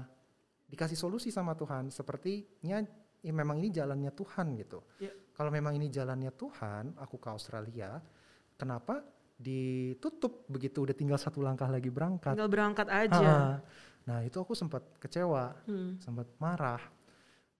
[0.66, 2.78] dikasih solusi sama Tuhan sepertinya
[3.18, 5.12] ya memang ini jalannya Tuhan gitu Ya.
[5.32, 7.96] kalau memang ini jalannya Tuhan aku ke Australia
[8.60, 9.00] kenapa
[9.40, 13.32] ditutup begitu udah tinggal satu langkah lagi berangkat Tinggal berangkat aja.
[13.32, 13.56] Ah,
[14.04, 15.96] nah itu aku sempat kecewa Hmm.
[15.96, 16.80] sempat marah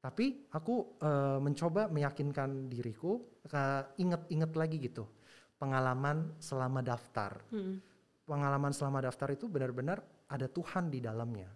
[0.00, 5.08] tapi aku eh, mencoba meyakinkan diriku ke- inget-inget lagi gitu
[5.56, 7.80] pengalaman selama daftar Hmm.
[8.28, 11.50] pengalaman selama daftar itu benar-benar ada Tuhan di dalamnya.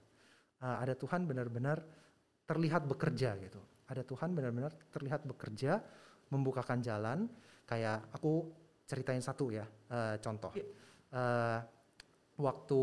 [0.58, 1.78] Uh, ada Tuhan benar-benar
[2.42, 3.62] terlihat bekerja gitu.
[3.86, 5.78] Ada Tuhan benar-benar terlihat bekerja,
[6.34, 7.30] membukakan jalan.
[7.62, 8.50] Kayak aku
[8.84, 10.52] ceritain satu ya uh, contoh.
[11.14, 11.58] Uh,
[12.36, 12.82] waktu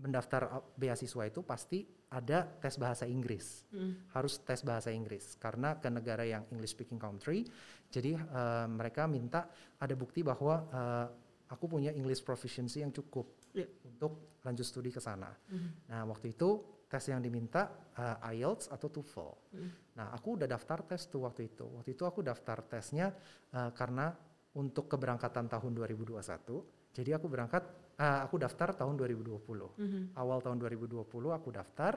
[0.00, 4.04] mendaftar uh, beasiswa itu pasti ada tes bahasa Inggris Hmm.
[4.12, 7.40] harus tes bahasa Inggris karena ke negara yang English speaking country
[7.88, 9.48] jadi eh, mereka minta
[9.80, 11.06] ada bukti bahwa eh,
[11.48, 13.68] aku punya English proficiency yang cukup Iya.
[13.84, 15.28] untuk lanjut studi ke sana.
[15.48, 15.88] Mhm.
[15.92, 19.32] Nah waktu itu tes yang diminta eh, IELTS atau TOEFL.
[19.56, 19.68] Mhm.
[19.96, 21.64] Nah aku udah daftar tes tuh waktu itu.
[21.64, 23.08] Waktu itu aku daftar tesnya
[23.52, 24.12] eh, karena
[24.52, 26.60] untuk keberangkatan tahun 2021.
[26.92, 27.64] Jadi aku berangkat,
[27.96, 30.12] eh, aku daftar tahun 2020 Mhm.
[30.14, 31.96] awal tahun 2020 aku daftar.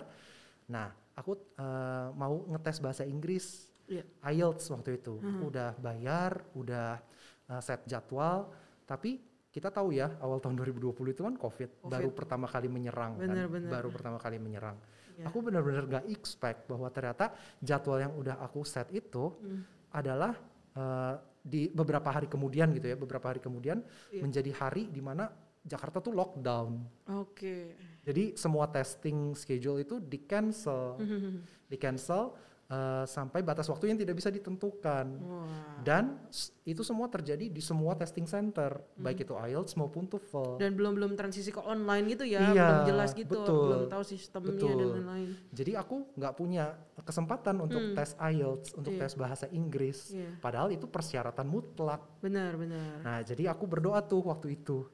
[0.71, 4.01] Nah, aku eh, mau ngetes bahasa Inggris Iya.
[4.25, 5.19] IELTS waktu itu.
[5.19, 6.97] Aku udah bayar, udah
[7.45, 8.49] eh, set jadwal,
[8.83, 11.91] tapi kita tahu ya awal tahun 2020 itu kan COVID, Covid.
[11.91, 13.69] baru pertama kali menyerang Bener, kan, bener.
[13.71, 14.75] baru pertama kali menyerang.
[15.15, 15.31] Iya.
[15.31, 17.31] Aku benar-benar gak expect bahwa ternyata
[17.61, 19.63] jadwal yang udah aku set itu Hmm.
[19.91, 20.35] adalah
[20.75, 21.15] eh,
[21.45, 24.25] di beberapa hari kemudian gitu ya, beberapa hari kemudian Iya.
[24.25, 25.29] menjadi hari di mana
[25.61, 26.81] Jakarta tuh lockdown.
[27.21, 27.77] Oke.
[28.01, 31.31] Jadi semua testing schedule itu di cancel, Mhm.
[31.69, 32.33] di cancel.
[32.67, 35.05] Uh, sampai batas waktu yang tidak bisa ditentukan.
[35.21, 35.79] Wah.
[35.81, 36.17] Dan
[36.65, 40.57] itu semua terjadi di semua testing center, baik itu IELTS maupun TOEFL.
[40.57, 43.61] Dan belum belum transisi ke online gitu ya, Iya, belum jelas gitu, betul.
[43.69, 44.89] belum tahu sistemnya dan Betul.
[44.97, 45.29] lain-lain.
[45.53, 46.65] Jadi aku nggak punya
[47.01, 47.93] kesempatan untuk Hmm.
[47.93, 49.01] tes IELTS, untuk Iya.
[49.05, 50.09] tes bahasa Inggris.
[50.09, 50.29] Iya.
[50.41, 52.01] Padahal itu persyaratan mutlak.
[52.17, 52.93] Benar, benar.
[53.05, 54.85] Nah, jadi aku berdoa tuh waktu itu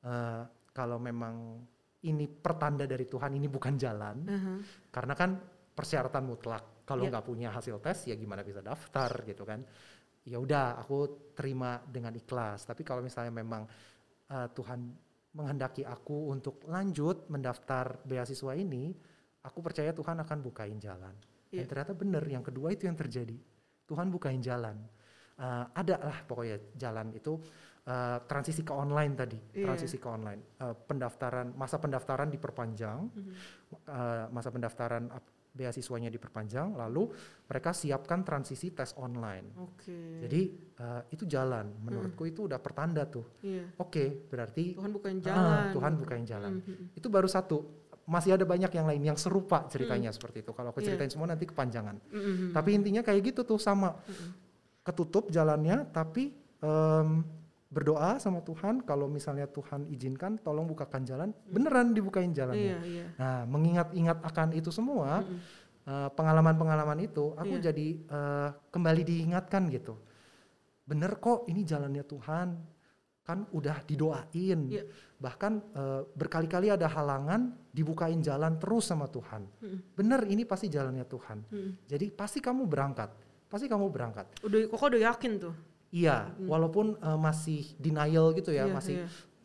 [0.00, 1.60] eh, kalau memang
[2.00, 4.54] ini pertanda dari Tuhan ini bukan jalan, Aha.
[4.88, 5.36] karena kan
[5.76, 6.64] persyaratan mutlak.
[6.90, 7.10] Kalau Iya.
[7.14, 9.62] nggak punya hasil tes ya gimana bisa daftar gitu kan?
[10.26, 12.66] Ya udah, aku terima dengan ikhlas.
[12.66, 13.62] Tapi kalau misalnya memang
[14.30, 14.90] eh, Tuhan
[15.34, 18.90] menghendaki aku untuk lanjut mendaftar beasiswa ini,
[19.42, 21.14] aku percaya Tuhan akan bukain jalan.
[21.50, 21.66] Dan Iya.
[21.66, 23.34] ternyata benar, yang kedua itu yang terjadi.
[23.86, 24.78] Tuhan bukain jalan.
[25.34, 27.38] Eh, ada lah pokoknya jalan itu
[27.80, 29.66] eh, transisi ke online tadi, Iya.
[29.66, 30.42] transisi ke online.
[30.62, 33.32] Eh, pendaftaran masa pendaftaran diperpanjang, Mhm.
[33.88, 35.08] eh, masa pendaftaran
[35.60, 37.12] beasiswanya diperpanjang, lalu
[37.44, 39.52] mereka siapkan transisi tes online.
[39.60, 40.24] Oke.
[40.24, 40.40] Jadi
[40.80, 43.36] eh, itu jalan, menurutku itu udah pertanda tuh.
[43.44, 43.76] Iya.
[43.76, 45.64] Oke, berarti Tuhan bukain ah, jalan.
[45.76, 46.52] Tuhan bukain jalan.
[46.64, 46.96] Mhm.
[46.96, 47.76] Itu baru satu.
[48.08, 50.56] Masih ada banyak yang lain yang serupa ceritanya seperti itu.
[50.56, 52.00] Kalau aku ceritain semua nanti kepanjangan.
[52.08, 52.56] Mhm.
[52.56, 53.92] Tapi intinya kayak gitu tuh sama.
[54.08, 54.28] Mhm.
[54.80, 56.32] Ketutup jalannya tapi
[56.64, 57.08] em,
[57.70, 62.76] berdoa sama Tuhan kalau misalnya Tuhan izinkan tolong bukakan jalan, beneran dibukain jalannya.
[62.76, 63.04] Iya, iya.
[63.14, 65.38] Nah, mengingat-ingat akan itu semua, Mhm.
[65.86, 67.70] eh, pengalaman-pengalaman itu aku Iya.
[67.70, 69.94] jadi eh, kembali diingatkan gitu.
[70.82, 72.48] Bener kok ini jalannya Tuhan.
[73.22, 74.60] Kan udah didoain.
[74.66, 74.82] Iya.
[75.22, 79.46] Bahkan eh, berkali-kali ada halangan dibukain jalan terus sama Tuhan.
[79.62, 79.78] Mhm.
[79.94, 81.38] Bener ini pasti jalannya Tuhan.
[81.46, 81.70] Mhm.
[81.86, 83.14] Jadi pasti kamu berangkat.
[83.46, 84.26] Pasti kamu berangkat.
[84.42, 85.54] Udah, kok udah yakin tuh?
[85.90, 88.94] Iya, walaupun eh, masih denial gitu ya, Iya, masih.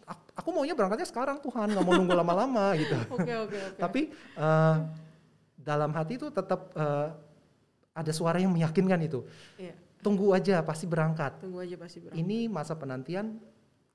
[0.05, 2.93] "Ak- aku maunya berangkatnya sekarang Tuhan, nggak mau nunggu lama-lama gitu.
[3.09, 3.79] Oke, oke, oke.
[3.81, 4.75] Tapi eh,
[5.57, 7.09] dalam hati itu tetap eh,
[7.95, 9.25] ada suara yang meyakinkan itu.
[9.57, 9.73] Iya.
[10.05, 11.41] Tunggu aja, pasti berangkat.
[11.41, 12.21] Tunggu aja pasti berangkat.
[12.21, 13.41] Ini masa penantian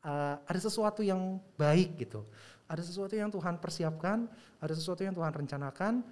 [0.03, 2.27] eh, ada sesuatu yang baik gitu.
[2.67, 4.27] Ada sesuatu yang Tuhan persiapkan,
[4.59, 6.03] ada sesuatu yang Tuhan rencanakan.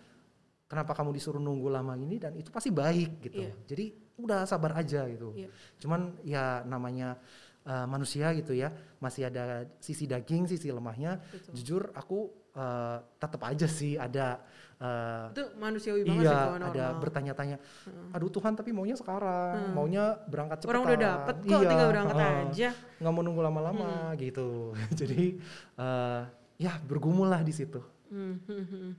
[0.69, 3.43] Kenapa kamu disuruh nunggu lama ini dan itu pasti baik gitu.
[3.43, 3.53] Iya.
[3.67, 3.87] Jadi
[4.19, 5.31] udah sabar aja gitu.
[5.35, 5.49] Iya.
[5.79, 7.17] Cuman ya namanya
[7.63, 11.23] eh, manusia gitu ya, masih ada sisi daging, sisi lemahnya.
[11.31, 11.53] Betul.
[11.55, 12.19] Jujur aku
[12.53, 14.43] eh, tetap aja sih ada
[14.83, 17.57] eh, Itu manusiawi banget sih iya kalau ada bertanya-tanya.
[18.15, 19.75] Aduh Tuhan tapi maunya sekarang, Hmm.
[19.75, 20.71] maunya berangkat cepat.
[20.75, 22.69] Orang udah dapet kok, tinggal berangkat aja.
[22.99, 24.75] Nggak mau nunggu lama-lama gitu.
[25.01, 25.39] Jadi
[25.79, 26.21] eh,
[26.59, 27.79] ya bergumul lah di situ.
[28.09, 28.91] Hmm, hmm, hmm.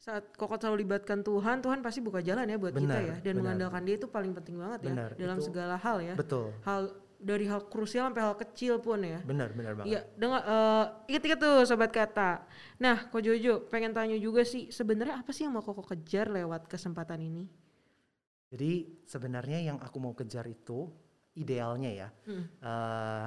[0.00, 3.14] Saat kokot selalu libatkan Tuhan, Tuhan pasti buka jalan ya buat kita Benar, ya.
[3.20, 3.36] Dan benar.
[3.36, 6.14] mengandalkan Dia itu paling penting banget Benar, ya dalam itu- segala hal ya.
[6.16, 6.56] Betul.
[6.64, 6.82] Hal
[7.20, 9.20] dari hal krusial sampai hal kecil pun ya.
[9.20, 9.92] Benar, benar banget.
[9.92, 12.48] Iya, dengar eh ingat-ingat tuh sobat kata.
[12.80, 16.64] Nah, Ko Jojo pengen tanya juga sih, sebenarnya apa sih yang mau Koko kejar lewat
[16.64, 17.44] kesempatan ini?
[18.48, 20.88] Jadi sebenarnya yang aku mau kejar itu
[21.36, 22.48] idealnya ya, Hmm.
[22.56, 23.26] eh,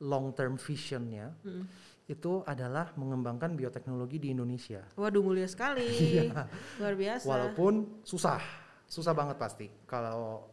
[0.00, 1.68] long term visionnya Hmm.
[2.06, 4.86] Itu adalah mengembangkan bioteknologi di Indonesia.
[4.94, 5.86] Waduh mulia sekali,
[6.78, 7.26] luar biasa.
[7.26, 7.30] Iya.
[7.30, 7.72] Walaupun
[8.06, 8.38] susah,
[8.86, 9.66] susah banget pasti.
[9.90, 10.46] Kalau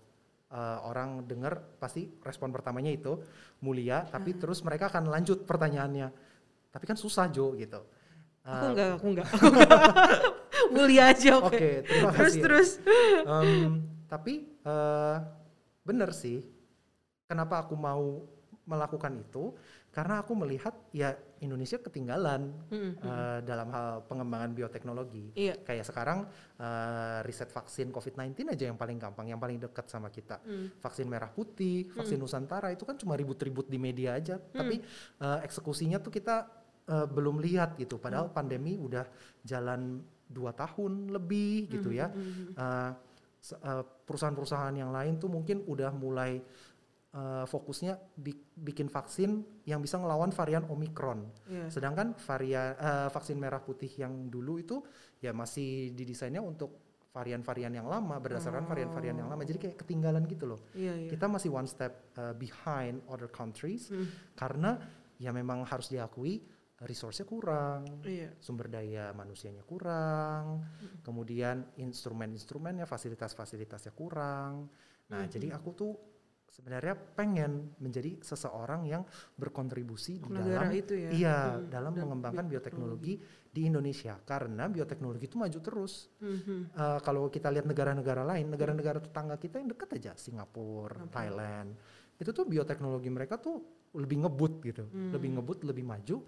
[0.49, 3.21] eh, orang dengar pasti respon pertamanya itu
[3.61, 6.09] mulia, tapi terus mereka akan lanjut pertanyaannya.
[6.73, 7.85] Tapi kan susah Jo gitu.
[8.43, 9.27] aku Eh, enggak, aku enggak.
[9.29, 9.79] Aku enggak.
[10.73, 11.53] mulia aja oke.
[11.53, 12.41] Oke, terima terus kasih.
[12.41, 12.69] terus.
[13.29, 13.71] Em,
[14.09, 15.15] tapi eh,
[15.85, 16.41] bener sih,
[17.29, 18.25] kenapa aku mau
[18.63, 19.51] melakukan itu?
[19.93, 25.35] Karena aku melihat ya Indonesia ketinggalan Hmm, eh, dalam hal pengembangan bioteknologi.
[25.37, 25.61] Iya.
[25.61, 26.19] Kayak sekarang
[26.57, 30.41] eh, riset vaksin COVID-19 aja yang paling gampang, yang paling dekat sama kita.
[30.41, 30.73] Hmm.
[30.81, 34.81] Vaksin merah putih, vaksin Nusantara itu kan cuma ribut-ribut di media aja, tapi
[35.19, 36.35] eh, eksekusinya tuh kita
[36.89, 38.01] eh, belum lihat gitu.
[38.01, 39.05] Padahal pandemi udah
[39.45, 42.09] jalan dua tahun lebih gitu ya.
[42.09, 42.95] Hmm.
[43.43, 46.39] Se- eh, perusahaan-perusahaan yang lain tuh mungkin udah mulai
[47.13, 51.29] eh, fokusnya bi- bikin vaksin yang bisa ngelawan varian Omikron.
[51.45, 51.69] Iya.
[51.69, 54.81] Sedangkan varian eh, vaksin merah putih yang dulu itu
[55.21, 56.81] ya masih didesainnya untuk
[57.13, 59.45] varian-varian yang lama berdasarkan varian-varian yang lama.
[59.45, 60.65] Jadi kayak ketinggalan gitu loh.
[60.73, 61.09] Iya, iya.
[61.13, 64.09] Kita masih one step uh, behind other countries Hmm.
[64.33, 64.81] karena
[65.21, 66.41] ya memang harus diakui
[66.81, 68.33] uh, resource-nya kurang, Iya.
[68.41, 70.65] sumber daya manusianya kurang,
[71.05, 74.73] kemudian instrumen-instrumennya, fasilitas-fasilitasnya kurang.
[75.13, 75.93] Nah, jadi aku tuh
[76.53, 79.01] sebenarnya pengen menjadi seseorang yang
[79.33, 81.09] berkontribusi di Negara dalam itu ya.
[81.09, 83.17] iya Hmm, dalam dan mengembangkan bioteknologi
[83.49, 86.13] di Indonesia karena bioteknologi itu maju terus.
[86.21, 86.61] Hmm, hmm.
[86.77, 91.73] Eh, kalau kita lihat negara-negara lain, negara-negara tetangga kita yang dekat aja, Singapura, Thailand,
[92.21, 95.09] itu tuh bioteknologi mereka tuh lebih ngebut gitu, Hmm.
[95.09, 96.21] lebih ngebut, lebih maju.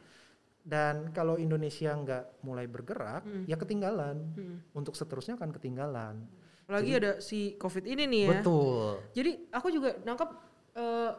[0.66, 3.46] Dan kalau Indonesia nggak mulai bergerak, Hmm.
[3.46, 4.18] ya ketinggalan.
[4.34, 4.58] Hmm.
[4.74, 6.26] Untuk seterusnya akan ketinggalan.
[6.66, 8.30] Apalagi ada si COVID ini nih ya.
[8.42, 8.90] Betul.
[9.14, 10.30] Jadi aku juga nangkep
[10.76, 11.12] eh,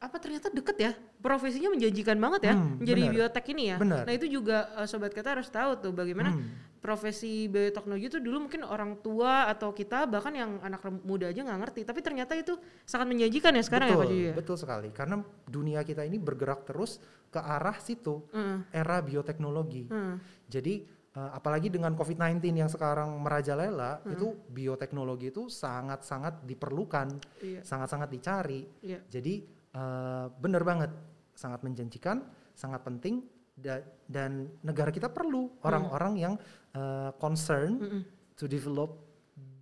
[0.00, 3.14] apa ternyata deket ya profesinya menjanjikan banget ya Hmm, menjadi benar.
[3.14, 3.76] biotek ini ya.
[3.78, 4.02] Benar.
[4.08, 6.42] Nah itu juga eh, sobat kata harus tahu tuh bagaimana Hmm.
[6.80, 11.60] profesi bioteknologi itu dulu mungkin orang tua atau kita bahkan yang anak muda aja nggak
[11.60, 14.34] ngerti tapi ternyata itu sangat menjanjikan ya sekarang betul, ya Pak Juju ya.
[14.34, 14.88] betul sekali.
[14.90, 16.96] Karena dunia kita ini bergerak terus
[17.28, 19.86] ke arah situ, Heeh, era bioteknologi.
[19.86, 20.16] heeh.
[20.48, 20.74] Jadi
[21.10, 24.14] eh, apalagi dengan COVID-19 yang sekarang merajalela, Hmm.
[24.14, 28.62] itu bioteknologi itu sangat-sangat diperlukan, Iya, sangat-sangat dicari.
[28.80, 29.02] iya.
[29.06, 30.90] Jadi eh, benar banget,
[31.30, 33.22] sangat menjanjikan, sangat penting
[33.54, 36.34] da- dan negara kita perlu orang-orang yang
[36.70, 38.02] eh, concern Mm-mm,
[38.34, 38.98] to develop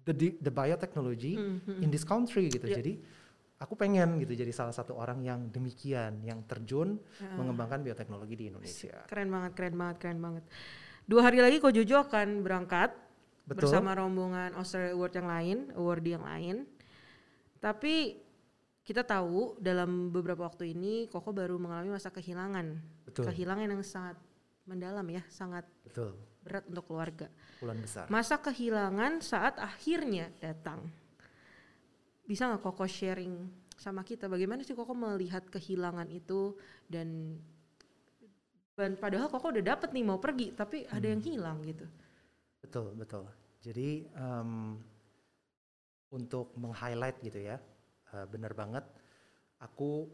[0.05, 2.69] the the biotechnology mm, mm, in this country gitu.
[2.69, 2.81] Iya.
[2.81, 2.93] Jadi
[3.59, 7.37] aku pengen gitu jadi salah satu orang yang demikian, yang terjun Heeh.
[7.37, 9.05] mengembangkan bioteknologi di Indonesia.
[9.05, 10.45] Keren banget, keren banget, keren banget.
[11.09, 12.93] Dua hari lagi Ko Jojo akan berangkat
[13.49, 13.65] Betul.
[13.65, 16.57] bersama rombongan Australia Award yang lain, award yang lain.
[17.57, 18.21] Tapi
[18.85, 22.77] kita tahu dalam beberapa waktu ini Koko baru mengalami masa kehilangan.
[23.09, 23.25] Betul.
[23.25, 24.21] Kehilangan yang sangat
[24.69, 26.13] mendalam ya, sangat Betul.
[26.45, 27.33] berat untuk keluarga.
[27.65, 28.05] Bulan besar.
[28.13, 30.93] Masa kehilangan saat akhirnya datang.
[32.29, 33.49] Bisa nggak Koko sharing
[33.81, 36.53] sama kita bagaimana sih Koko melihat kehilangan itu
[36.85, 37.41] dan
[38.79, 41.83] dan padahal Koko udah dapet nih mau pergi tapi ada yang hilang gitu.
[42.63, 43.27] Betul, betul.
[43.59, 44.79] Jadi em,
[46.15, 47.59] untuk meng-highlight gitu ya,
[48.15, 48.87] eh, benar banget.
[49.59, 50.07] Aku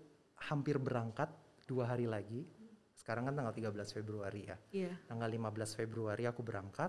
[0.49, 1.29] hampir berangkat
[1.69, 2.49] dua hari lagi.
[2.97, 4.57] Sekarang kan tanggal 13 Februari ya.
[4.73, 4.97] Iya.
[5.05, 6.89] Tanggal 15 Februari aku berangkat.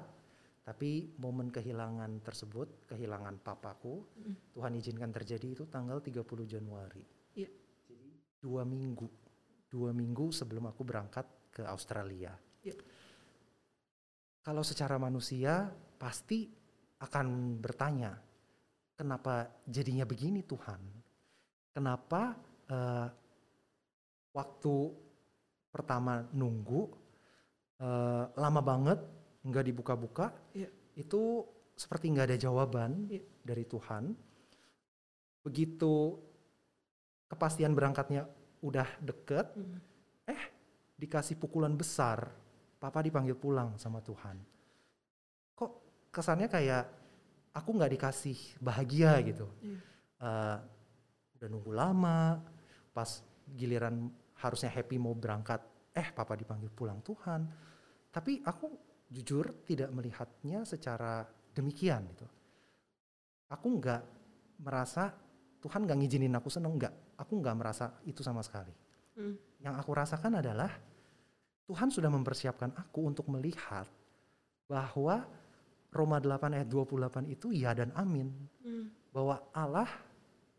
[0.64, 4.02] Tapi momen kehilangan tersebut, kehilangan papaku,
[4.50, 7.04] Tuhan izinkan terjadi itu tanggal 30 Januari.
[7.38, 7.52] Iya.
[7.86, 8.10] Jadi
[8.42, 9.06] dua minggu,
[9.70, 12.36] dua minggu sebelum aku berangkat ke Australia.
[12.68, 12.76] Iya.
[14.44, 16.52] Kalau secara manusia pasti
[17.00, 18.12] akan bertanya,
[19.00, 20.82] kenapa jadinya begini Tuhan?
[21.72, 22.36] Kenapa
[22.68, 23.08] eh,
[24.36, 24.76] waktu
[25.72, 26.92] pertama nunggu
[27.80, 29.00] eh, lama banget
[29.48, 30.68] nggak dibuka-buka, Iya.
[31.00, 31.46] itu
[31.76, 33.24] seperti nggak ada jawaban Iya.
[33.44, 34.12] dari Tuhan.
[35.46, 36.18] Begitu
[37.30, 38.26] kepastian berangkatnya
[38.66, 39.78] udah deket, Mm.
[40.96, 42.32] Dikasih pukulan besar,
[42.80, 44.40] papa dipanggil pulang sama Tuhan.
[45.56, 45.72] Kok
[46.12, 46.84] kesannya kayak
[47.56, 49.48] aku nggak dikasih bahagia gitu.
[49.64, 49.80] Iya.
[50.24, 50.58] Eh,
[51.40, 52.40] udah nunggu lama,
[52.96, 54.08] pas giliran
[54.40, 55.60] harusnya happy mau berangkat,
[55.92, 57.42] eh papa dipanggil pulang Tuhan.
[58.12, 58.72] Tapi aku
[59.12, 62.28] jujur tidak melihatnya secara demikian gitu.
[63.52, 64.02] Aku nggak
[64.64, 65.12] merasa
[65.60, 67.20] Tuhan nggak ngizinin aku seneng nggak.
[67.20, 68.85] Aku nggak merasa itu sama sekali.
[69.16, 69.36] Mm.
[69.64, 70.72] Yang aku rasakan adalah
[71.66, 73.90] Tuhan sudah mempersiapkan aku untuk melihat
[74.70, 75.26] bahwa
[75.90, 78.30] Roma 8 ayat 28 itu ya dan amin.
[78.62, 78.86] Mm.
[79.16, 79.88] Bahwa Allah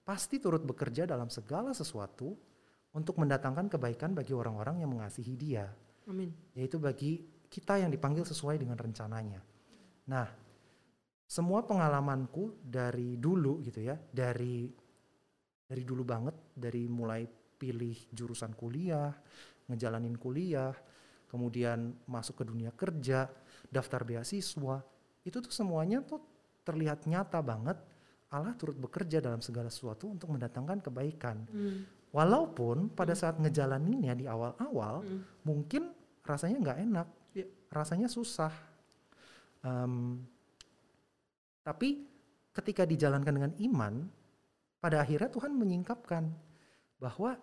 [0.06, 2.32] pasti turut bekerja dalam segala sesuatu
[2.96, 5.68] untuk mendatangkan kebaikan bagi orang-orang yang mengasihi dia.
[6.08, 6.32] Amin.
[6.56, 9.44] Yaitu bagi kita yang dipanggil sesuai dengan rencananya.
[10.08, 10.26] Nah,
[11.26, 14.70] semua pengalamanku dari dulu gitu ya, dari
[15.66, 17.26] dari dulu banget, dari mulai
[17.56, 19.12] pilih jurusan kuliah,
[19.66, 20.72] ngejalanin kuliah,
[21.26, 23.26] kemudian masuk ke dunia kerja,
[23.66, 24.84] daftar beasiswa,
[25.26, 26.22] itu tuh semuanya tuh
[26.62, 27.78] terlihat nyata banget
[28.30, 31.46] Allah turut bekerja dalam segala sesuatu untuk mendatangkan kebaikan.
[31.46, 31.78] Mm.
[32.10, 35.20] Walaupun pada saat ngejalaninnya di awal-awal Mm.
[35.46, 35.82] mungkin
[36.26, 37.46] rasanya nggak enak, Iya.
[37.70, 38.50] rasanya susah.
[39.62, 40.22] Em,
[41.62, 42.06] tapi
[42.50, 43.94] ketika dijalankan dengan iman,
[44.82, 46.30] pada akhirnya Tuhan menyingkapkan
[46.96, 47.36] bahwa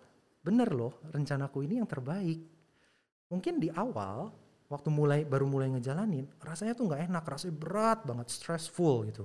[0.44, 2.40] benar loh rencanaku ini yang terbaik.
[3.30, 4.30] Mungkin di awal
[4.68, 9.24] waktu mulai baru mulai ngejalanin rasanya tuh nggak enak, rasanya berat banget, stressful gitu.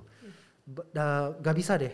[0.93, 1.91] Da- Gak bisa deh.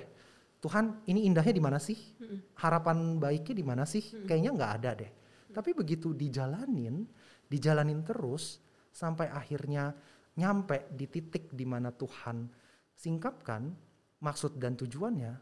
[0.60, 1.96] Tuhan ini indahnya di mana sih?
[2.18, 2.58] Mm.
[2.58, 4.02] Harapan baiknya di mana sih?
[4.02, 4.26] Mm.
[4.26, 5.12] Kayaknya nggak ada deh.
[5.54, 7.06] Tapi begitu dijalanin,
[7.48, 8.60] dijalanin terus
[8.90, 9.94] sampai akhirnya
[10.36, 12.50] nyampe di titik di mana Tuhan
[12.92, 13.72] singkapkan
[14.20, 15.34] maksud dan tujuannya,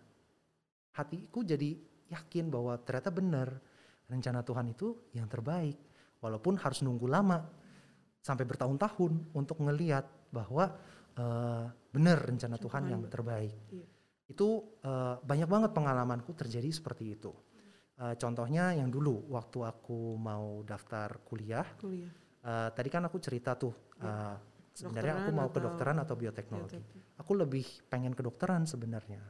[0.94, 1.78] hatiku jadi
[2.10, 3.48] yakin bahwa ternyata benar
[4.10, 5.78] rencana Tuhan itu yang terbaik.
[6.20, 7.44] Walaupun harus nunggu lama
[8.24, 10.72] sampai bertahun-tahun untuk ngeliat bahwa
[11.14, 13.56] eh, benar rencana Tuhan Tuhan yang ba- terbaik.
[13.70, 13.88] Iya.
[14.32, 17.32] Itu eh, banyak banget pengalamanku terjadi seperti itu.
[18.00, 22.10] Eh, contohnya yang dulu waktu aku mau daftar kuliah, Kuliah.
[22.42, 24.36] eh, tadi kan aku cerita tuh eh,
[24.74, 26.80] sebenarnya aku mau kedokteran atau bioteknologi.
[26.80, 27.20] Biotek.
[27.20, 29.22] Aku lebih pengen kedokteran sebenarnya.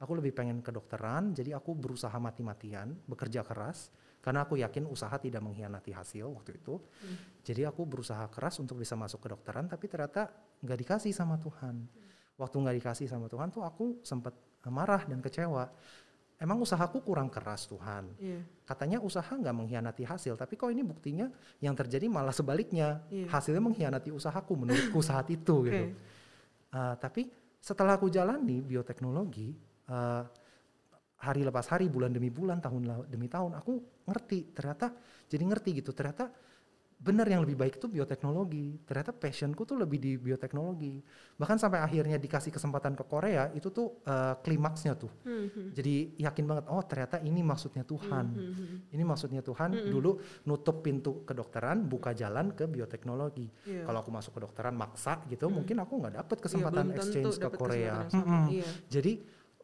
[0.00, 3.92] Aku lebih pengen kedokteran, jadi aku berusaha mati-matian, bekerja keras,
[4.24, 6.80] karena aku yakin usaha tidak mengkhianati hasil waktu itu.
[7.44, 10.32] Jadi aku berusaha keras untuk bisa masuk kedokteran, tapi ternyata
[10.64, 11.84] nggak dikasih sama Tuhan.
[12.40, 14.32] waktu nggak dikasih sama Tuhan tuh aku sempat
[14.72, 15.68] marah dan kecewa.
[16.40, 18.16] Emang usahaku kurang keras Tuhan.
[18.16, 18.40] Iya.
[18.64, 21.28] Katanya usaha nggak mengkhianati hasil, tapi kok ini buktinya
[21.60, 23.04] yang terjadi malah sebaliknya.
[23.12, 23.28] Iya.
[23.28, 25.92] Hasilnya mengkhianati usahaku menurutku saat itu gitu.
[25.92, 26.00] Oke.
[26.72, 27.28] Uh, tapi
[27.60, 29.52] setelah aku jalani bioteknologi,
[29.90, 30.24] uh,
[31.20, 34.94] hari lepas hari, bulan demi bulan, tahun demi tahun, aku ngerti ternyata
[35.28, 35.92] jadi ngerti gitu.
[35.92, 36.32] Ternyata
[37.00, 38.84] benar yang lebih baik itu bioteknologi.
[38.84, 41.00] Ternyata passionku tuh lebih di bioteknologi.
[41.40, 45.08] Bahkan sampai akhirnya dikasih kesempatan ke Korea, itu tuh uh, klimaksnya tuh.
[45.24, 45.68] Hmm, hmm.
[45.72, 48.26] Jadi yakin banget, oh ternyata ini maksudnya Tuhan.
[48.36, 53.48] Hmm, hmm, Ini maksudnya Tuhan dulu nutup pintu kedokteran, buka jalan ke bioteknologi.
[53.64, 53.88] Iya.
[53.88, 57.48] Kalau aku masuk kedokteran maksa gitu, mungkin aku nggak dapet kesempatan belum tentu exchange ke
[57.56, 58.04] Korea.
[58.04, 58.24] kesempatan sama.
[58.28, 58.44] Mm-mm.
[58.60, 58.68] Iya.
[58.92, 59.12] Jadi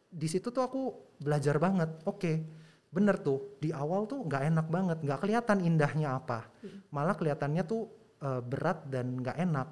[0.07, 0.81] di situ tuh aku
[1.19, 2.01] belajar banget.
[2.07, 2.43] Oke,
[2.87, 6.47] bener tuh di awal tuh nggak enak banget, nggak kelihatan indahnya apa,
[6.89, 7.87] malah kelihatannya tuh
[8.23, 9.67] eh, berat dan nggak enak.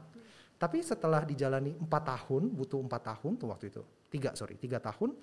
[0.55, 5.15] Tapi setelah dijalani empat tahun, butuh empat tahun tuh waktu itu, tiga sorry, tiga tahun,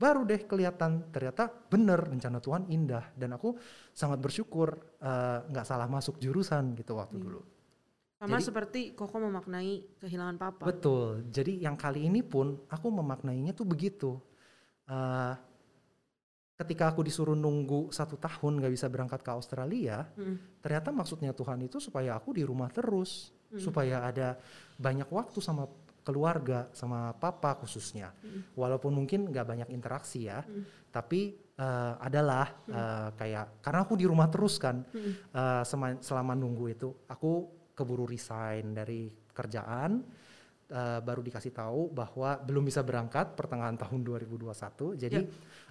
[0.00, 3.56] baru deh kelihatan ternyata bener rencana Tuhan indah dan aku
[3.92, 7.40] sangat bersyukur eh, nggak salah masuk jurusan gitu waktu dulu.
[8.14, 10.64] Sama Jadi- seperti Koko memaknai kehilangan papa.
[10.64, 11.28] Betul.
[11.28, 14.16] Jadi yang kali ini pun aku memaknainya tuh begitu.
[14.84, 15.34] Eh,
[16.54, 20.38] ketika aku disuruh nunggu satu tahun nggak bisa berangkat ke Australia, Hmm.
[20.62, 24.34] ternyata maksudnya Tuhan itu supaya aku di rumah terus, supaya ada
[24.76, 25.66] banyak waktu sama
[26.02, 28.10] keluarga, sama papa khususnya.
[28.54, 30.42] Walaupun mungkin nggak banyak interaksi ya,
[30.90, 34.82] tapi eh, adalah eh, kayak karena aku di rumah terus kan,
[35.30, 40.02] eh, sema- selama nunggu itu aku keburu resign dari kerjaan.
[40.70, 45.24] Eh, baru dikasih tahu bahwa belum bisa berangkat pertengahan tahun 2021 jadi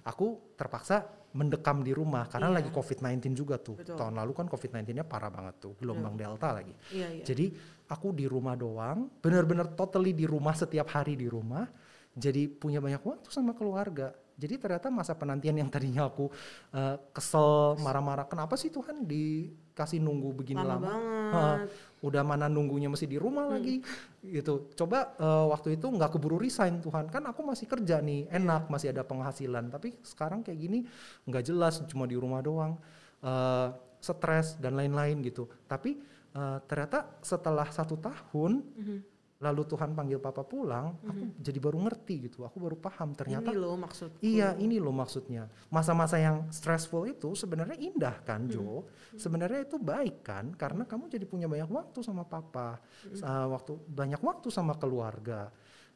[0.04, 2.56] aku terpaksa mendekam di rumah karena Iya.
[2.62, 3.74] lagi COVID-19 juga tuh.
[3.74, 3.98] Betul.
[3.98, 6.70] tahun lalu kan COVID-19-nya parah banget tuh gelombang delta lagi.
[6.94, 7.24] Iya, iya.
[7.26, 7.50] jadi
[7.90, 11.66] aku di rumah doang bener-bener totally di rumah setiap hari di rumah.
[12.14, 16.26] Jadi punya banyak waktu sama keluarga jadi ternyata masa penantian yang tadinya aku
[16.74, 21.32] eh, kesel marah-marah kenapa sih Tuhan dikasih nunggu begini Lama lama, banget.
[21.34, 21.56] Hah,
[22.04, 23.80] udah mana nunggunya masih di rumah lagi?
[24.20, 24.74] Gitu.
[24.74, 27.08] Coba eh, waktu itu nggak keburu resign Tuhan.
[27.10, 29.70] Kan aku masih kerja nih enak masih ada penghasilan.
[29.70, 30.78] Tapi sekarang kayak gini
[31.24, 32.74] nggak jelas cuma di rumah doang.
[33.22, 33.68] Eh,
[34.04, 35.48] stres dan lain-lain gitu.
[35.64, 35.96] Tapi
[36.34, 38.98] eh, ternyata setelah satu tahun Mhm.
[39.42, 43.58] Lalu Tuhan panggil papa pulang aku jadi baru ngerti gitu aku baru paham ternyata Ini
[43.58, 44.20] loh maksudku.
[44.22, 45.50] Iya, ini loh maksudnya.
[45.68, 48.86] Masa-masa yang stressful itu sebenarnya indah kan, Jo?
[49.18, 52.78] Sebenarnya itu baik kan, karena kamu jadi punya banyak waktu sama papa,
[53.20, 55.50] uh, waktu banyak waktu sama keluarga.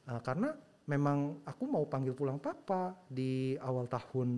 [0.08, 0.52] Uh, karena
[0.88, 4.28] memang aku mau panggil pulang papa di awal tahun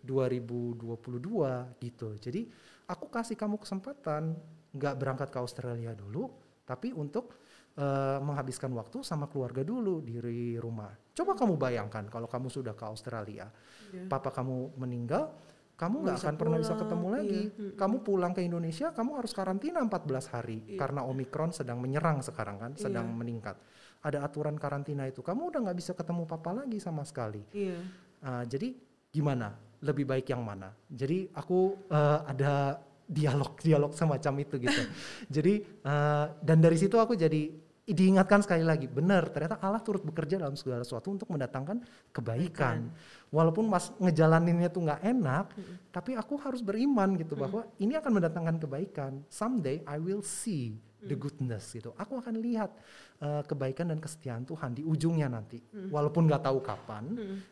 [0.00, 2.08] 2022 gitu.
[2.16, 2.40] Jadi
[2.86, 4.38] aku kasih kamu kesempatan
[4.70, 6.30] nggak berangkat ke Australia dulu,
[6.62, 7.45] tapi untuk
[7.76, 10.16] eh, menghabiskan waktu sama keluarga dulu di
[10.56, 10.88] rumah.
[11.12, 13.52] Coba kamu bayangkan kalau kamu sudah ke Australia,
[13.92, 14.08] Iya.
[14.08, 15.30] papa kamu meninggal,
[15.76, 17.42] kamu nggak akan pernah bisa ketemu lagi.
[17.52, 17.76] iya.
[17.76, 22.72] Kamu pulang ke Indonesia, kamu harus karantina 14 hari karena Omikron sedang menyerang sekarang kan,
[22.80, 23.16] sedang Iya.
[23.16, 23.56] meningkat.
[24.00, 27.44] Ada aturan karantina itu, kamu udah nggak bisa ketemu papa lagi sama sekali.
[27.52, 27.76] Iya.
[28.24, 28.72] Uh, jadi
[29.12, 29.52] gimana?
[29.84, 30.72] Lebih baik yang mana?
[30.88, 34.82] Jadi aku uh, ada dialog-dialog semacam itu gitu.
[35.36, 40.42] jadi uh, dan dari situ aku jadi diingatkan sekali lagi, benar ternyata Allah turut bekerja
[40.42, 42.90] dalam segala sesuatu untuk mendatangkan kebaikan.
[43.30, 45.54] Walaupun mas ngejalaninnya tuh nggak enak,
[45.94, 49.22] tapi aku harus beriman gitu bahwa ini akan mendatangkan kebaikan.
[49.30, 51.94] Someday I will see the goodness gitu.
[51.94, 52.74] Aku akan lihat
[53.22, 55.62] uh, kebaikan dan kesetiaan Tuhan di ujungnya nanti.
[55.70, 57.04] Walaupun nggak tahu kapan.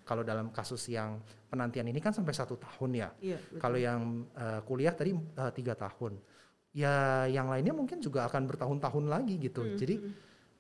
[0.03, 3.09] Kalau dalam kasus yang penantian ini kan sampai satu tahun ya.
[3.23, 3.39] Iya.
[3.63, 6.19] Kalau yang uh, kuliah tadi uh, tiga tahun.
[6.75, 9.63] Ya yang lainnya mungkin juga akan bertahun-tahun lagi gitu.
[9.79, 9.95] Jadi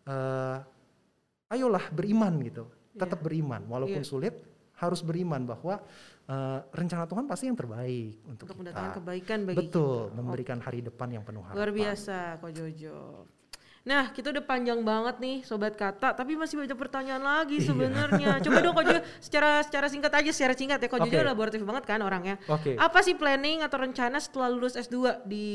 [0.07, 0.63] uh,
[1.51, 2.65] ayolah beriman gitu.
[2.95, 4.07] Tetap beriman walaupun Iya.
[4.07, 4.35] sulit
[4.75, 5.83] harus beriman bahwa
[6.31, 8.59] uh, rencana Tuhan pasti yang terbaik untuk, Untuk kita.
[8.59, 10.15] mendatangkan kebaikan bagi Betul, kita.
[10.19, 11.59] memberikan hari depan yang penuh harapan.
[11.59, 12.99] Luar biasa Ko Jojo.
[13.85, 17.69] Nah, kita udah panjang banget nih sobat kata, tapi masih banyak pertanyaan lagi Iya.
[17.69, 18.41] sebenarnya.
[18.41, 20.89] Coba dong Ko Jojo secara secara singkat aja, secara singkat ya.
[20.89, 21.29] Ko Jojo Oke.
[21.29, 22.41] laboratif banget kan orangnya.
[22.49, 22.81] Oke.
[22.81, 25.47] Apa sih planning atau rencana setelah lulus S2 di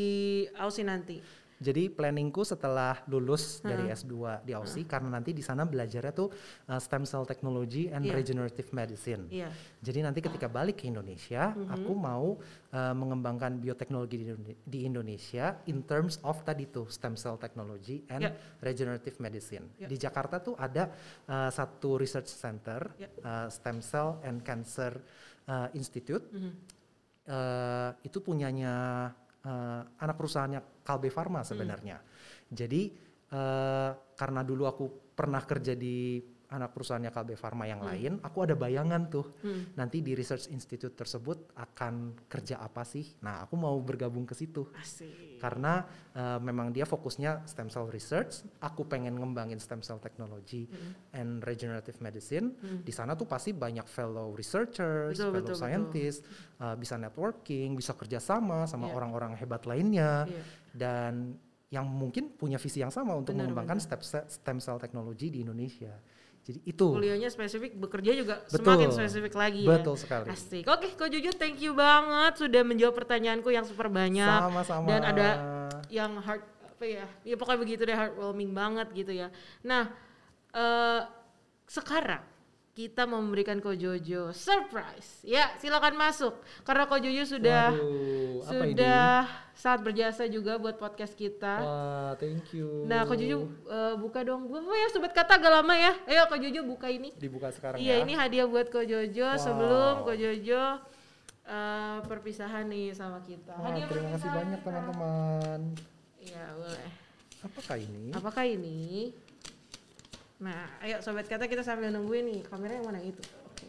[0.61, 1.17] Aussie nanti?
[1.59, 6.31] Jadi planningku setelah lulus dari S2 di Aussie karena nanti di sana belajarnya tuh
[6.71, 8.15] uh, stem cell technology and Iya.
[8.15, 9.27] regenerative medicine.
[9.27, 9.51] Iya.
[9.83, 14.31] Jadi nanti ketika balik ke Indonesia, aku mau uh, mengembangkan bioteknologi di,
[14.63, 18.31] di Indonesia in terms of tadi tuh stem cell technology and Ya.
[18.63, 19.67] regenerative medicine.
[19.75, 19.91] Ya.
[19.91, 20.95] Di Jakarta tuh ada
[21.27, 23.11] uh, satu research center, Ya.
[23.19, 24.95] uh, Stem Cell and Cancer
[25.43, 26.23] uh, Institute.
[26.31, 26.51] Mhm.
[27.29, 28.73] Uh, itu punyanya
[29.45, 32.01] uh, anak perusahaannya Kalbe Pharma sebenarnya.
[32.49, 32.89] Jadi
[33.29, 36.17] uh, karena dulu aku pernah kerja di
[36.49, 39.69] anak perusahaannya Kalbe Pharma yang lain, aku ada bayangan tuh Hmm.
[39.77, 43.05] nanti di research institute tersebut akan kerja apa sih.
[43.21, 45.37] Nah, aku mau bergabung ke situ Asik.
[45.37, 48.41] karena eh, memang dia fokusnya stem cell research.
[48.59, 50.65] Aku pengen ngembangin stem cell technology
[51.13, 52.57] and regenerative medicine.
[52.81, 55.61] Di sana tuh pasti banyak fellow researchers, Betul, fellow betul, betul.
[55.61, 56.25] scientists,
[56.57, 58.93] eh, bisa networking, bisa kerjasama sama Iya.
[58.97, 60.41] orang-orang hebat lainnya Iya.
[60.73, 61.13] dan
[61.69, 65.93] yang mungkin punya visi yang sama untuk Benar, mengembangkan stem, stem cell technology di Indonesia.
[66.47, 68.63] Jadi itu Kuliahnya spesifik, bekerja juga Betul.
[68.63, 69.69] semakin spesifik lagi ya.
[69.69, 70.25] betul sekali.
[70.33, 70.63] Asik.
[70.65, 74.39] Oke, Ko Juju thank you banget sudah menjawab pertanyaanku yang super banyak.
[74.49, 74.87] Sama-sama.
[74.89, 75.29] Dan ada
[75.93, 76.41] yang heart
[76.79, 77.05] apa ya?
[77.27, 79.27] Ya pokoknya begitu deh heartwarming banget gitu ya.
[79.61, 79.91] Nah,
[80.55, 81.01] eh
[81.69, 82.23] sekarang
[82.79, 85.19] kita mau memberikan Ko Jojo surprise.
[85.19, 86.31] Ya, silakan masuk.
[86.63, 91.59] Karena Ko Jojo sudah Waduh, sudah sangat berjasa juga buat podcast kita.
[91.59, 91.67] ini?
[91.67, 92.87] Wah, thank you.
[92.87, 94.47] Nah, Ko Jojo eh, buka dong.
[94.47, 95.91] Buka ya sobat kata agak lama ya.
[96.07, 97.11] Ayo Ko Jojo buka ini.
[97.19, 98.03] dibuka sekarang Iya ya.
[98.07, 99.35] ini hadiah buat Ko Jojo Wow.
[99.35, 100.63] sebelum Ko Jojo
[101.51, 103.59] eh, perpisahan nih sama kita.
[103.59, 105.59] Wah, hadiah terima kasih banyak teman-teman.
[106.23, 106.89] Iya boleh.
[107.43, 108.03] Apakah ini?
[108.15, 109.11] Apakah ini?
[110.39, 112.39] Nah, ayo sobat kata kita sambil nungguin nih.
[112.47, 113.19] Kamera yang mana itu?
[113.45, 113.67] Oke.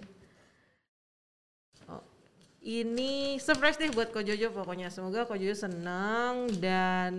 [1.86, 2.02] Oh,
[2.62, 4.86] ini surprise deh buat Ko Jojo pokoknya.
[4.86, 7.14] Semoga Ko Jojo senang dan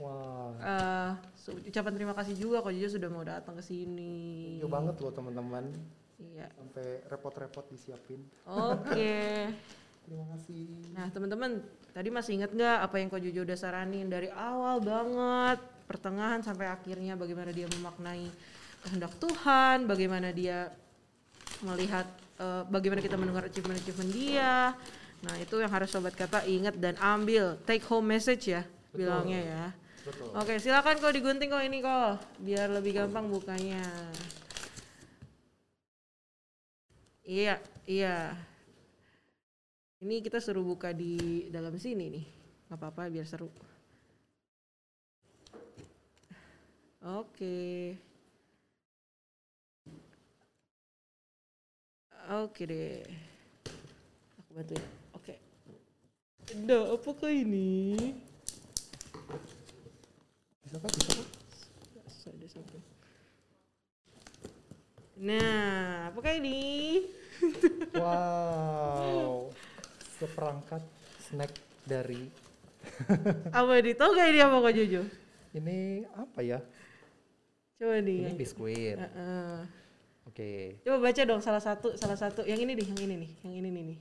[0.00, 4.58] Wah, eh, su- ucapan terima kasih juga Ko Jojo sudah mau datang ke sini.
[4.58, 5.70] you banget loh teman-teman.
[6.18, 6.50] Iya.
[6.52, 8.20] Sampai repot-repot disiapin.
[8.44, 9.48] Oke.
[10.00, 10.66] Terima kasih.
[10.90, 11.62] Nah teman-teman
[11.92, 16.66] tadi masih ingat nggak apa yang Ko Jojo udah saranin dari awal banget pertengahan sampai
[16.66, 18.26] akhirnya bagaimana dia memaknai
[18.82, 20.72] kehendak Tuhan, bagaimana dia
[21.64, 22.08] melihat
[22.40, 24.72] eh, bagaimana kita mendengar achievement-achievement dia.
[25.20, 28.64] Nah itu yang harus sobat kata ingat dan ambil take home message ya
[28.96, 29.64] bilangnya ya.
[30.00, 30.32] Betul.
[30.32, 33.84] Oke silakan kok digunting kok ini kok biar lebih gampang bukanya.
[37.20, 38.34] Iya iya.
[40.00, 42.26] Ini kita suruh buka di dalam sini nih.
[42.72, 43.52] Gak apa-apa biar seru.
[47.04, 47.92] Oke.
[52.28, 53.00] Oke deh.
[54.38, 54.82] Aku bantuin.
[55.16, 55.34] Oke.
[56.60, 57.96] Nah, apakah ini?
[60.62, 60.90] Bisa kak?
[60.92, 61.28] Bisa kak?
[62.30, 62.84] Ada samping.
[65.20, 66.60] Nah, apakah ini?
[67.96, 69.48] Wow,
[70.16, 70.84] seperangkat
[71.18, 71.52] snack
[71.82, 72.28] dari
[73.58, 73.92] Apa ini?
[73.96, 75.02] Tau gak ini apa kok Jojo?
[75.50, 76.60] ini apa ya?
[77.74, 78.36] Coba Ini nih.
[78.38, 78.96] biskuit.
[78.96, 79.56] Heeh.
[80.28, 80.80] Oke.
[80.84, 82.44] Coba baca dong salah satu, salah satu.
[82.44, 83.84] Yang ini nih, yang ini nih, yang ini nih.
[83.94, 83.98] nih.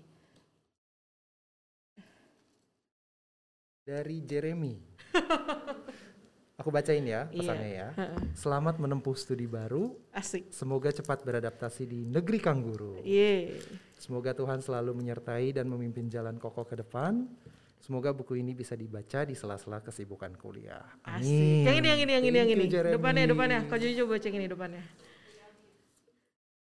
[3.88, 4.76] Dari Jeremy.
[6.59, 7.89] Aku bacain ya pesannya ya.
[7.95, 8.20] Heeh.
[8.36, 9.95] Selamat menempuh studi baru.
[10.11, 10.51] Asik.
[10.51, 12.99] Semoga cepat beradaptasi di negeri kangguru.
[12.99, 13.55] Iya.
[13.95, 17.32] Semoga Tuhan selalu menyertai dan memimpin jalan kokoh ke depan.
[17.80, 20.84] Semoga buku ini bisa dibaca di sela-sela kesibukan kuliah.
[20.99, 21.32] Asik.
[21.32, 21.63] Amin.
[21.63, 22.65] Yang ini, yang ini, yang ini, yang ini.
[22.67, 22.95] Jeremy.
[22.99, 23.59] Depannya, depannya.
[23.72, 24.84] Kak Jojo coba cek ini depannya.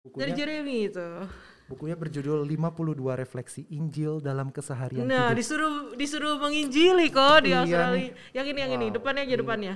[0.02, 1.08] Dari Bukunya, Jeremy itu.
[1.70, 5.38] bukunya berjudul 52 Refleksi Injil dalam Keseharian Nah, Hidup.
[5.38, 7.94] disuruh disuruh menginjili kok di Iya Australia.
[7.96, 8.10] nih.
[8.34, 8.86] Yang ini, yang ini.
[8.90, 8.96] Wow.
[8.98, 9.74] Depannya aja, depannya.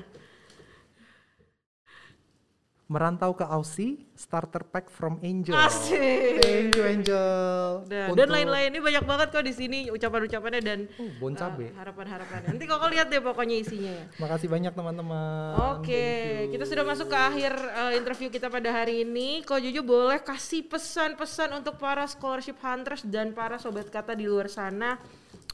[2.86, 5.58] Merantau ke Aussie, starter pack from Angel.
[5.58, 6.38] Asik.
[6.38, 7.82] Thank you Angel.
[7.90, 11.74] Dan, Untuk- dan lain-lain ini banyak banget kok di sini ucapan-ucapannya dan Oh, bon cabe.
[11.74, 12.54] uh, harapan-harapannya.
[12.54, 14.06] Nanti kok lihat deh pokoknya isinya ya.
[14.22, 15.82] Makasih banyak teman-teman.
[15.82, 16.54] Oke, you.
[16.54, 19.42] kita sudah masuk ke akhir uh, interview kita pada hari ini.
[19.42, 24.46] Kok Jojo boleh kasih pesan-pesan untuk para scholarship hunters dan para sobat kata di luar
[24.46, 25.02] sana.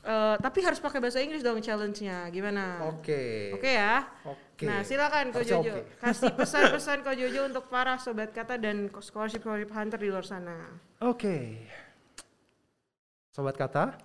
[0.01, 2.27] Uh, tapi harus pakai bahasa Inggris dong challenge-nya.
[2.33, 2.91] Gimana?
[2.91, 3.53] Oke.
[3.55, 4.03] Oke ya.
[4.27, 4.50] Oke.
[4.67, 5.73] Nah, silakan Harusnya Jojo.
[5.73, 5.81] oke.
[5.97, 10.81] Kasih pesan-pesan Ko Jojo untuk para sobat kata dan scholarship scholarship hunter di luar sana.
[11.01, 11.67] Oke.
[13.31, 13.95] Sobat kata,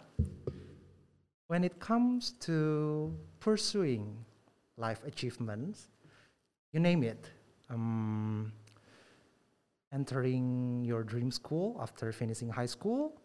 [1.50, 3.10] when it comes to
[3.42, 4.14] pursuing
[4.78, 5.90] life achievements,
[6.70, 7.26] you name it,
[7.68, 8.52] um,
[9.92, 13.18] entering your dream school after finishing high school,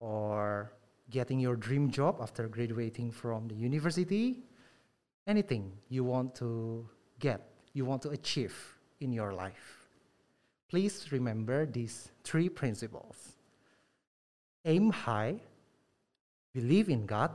[0.00, 0.72] or
[1.10, 4.42] getting your dream job after graduating from the university,
[5.26, 7.40] anything you want to get,
[7.72, 9.88] you want to achieve in your life.
[10.68, 13.36] Please remember these three principles
[14.64, 15.40] aim high,
[16.52, 17.32] believe in God,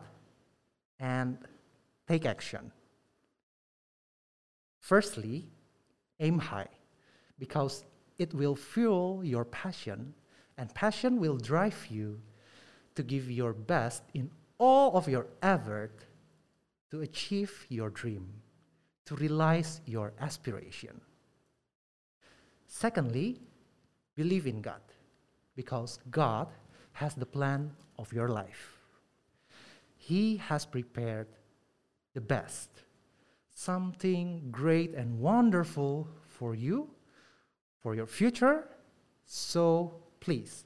[0.99, 1.37] and
[2.07, 2.71] take action.
[4.79, 5.47] Firstly,
[6.19, 6.69] aim high
[7.39, 7.83] because
[8.17, 10.13] it will fuel your passion,
[10.57, 12.21] and passion will drive you
[12.95, 16.05] to give your best in all of your effort
[16.91, 18.27] to achieve your dream,
[19.05, 21.01] to realize your aspiration.
[22.67, 23.39] Secondly,
[24.15, 24.81] believe in God
[25.55, 26.47] because God
[26.93, 28.77] has the plan of your life.
[29.97, 31.27] He has prepared
[32.13, 32.69] the best,
[33.53, 36.89] something great and wonderful for you,
[37.79, 38.67] for your future.
[39.25, 40.65] So please,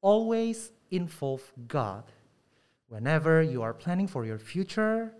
[0.00, 2.04] always involve God
[2.88, 5.14] whenever you are planning for your future,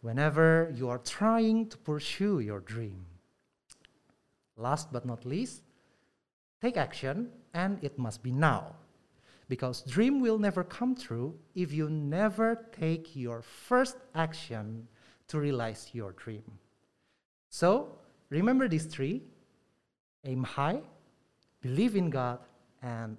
[0.00, 3.06] whenever you are trying to pursue your dream.
[4.56, 5.62] Last but not least,
[6.60, 8.74] take action and it must be now.
[9.48, 14.86] Because dream will never come true if you never take your first action
[15.28, 16.44] to realize your dream.
[17.48, 19.22] So, remember these three
[20.24, 20.82] aim high,
[21.62, 22.40] believe in God,
[22.82, 23.16] and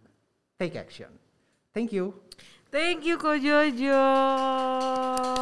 [0.60, 1.08] take action.
[1.74, 2.14] Thank you.
[2.70, 4.06] Thank you Ko Jojo.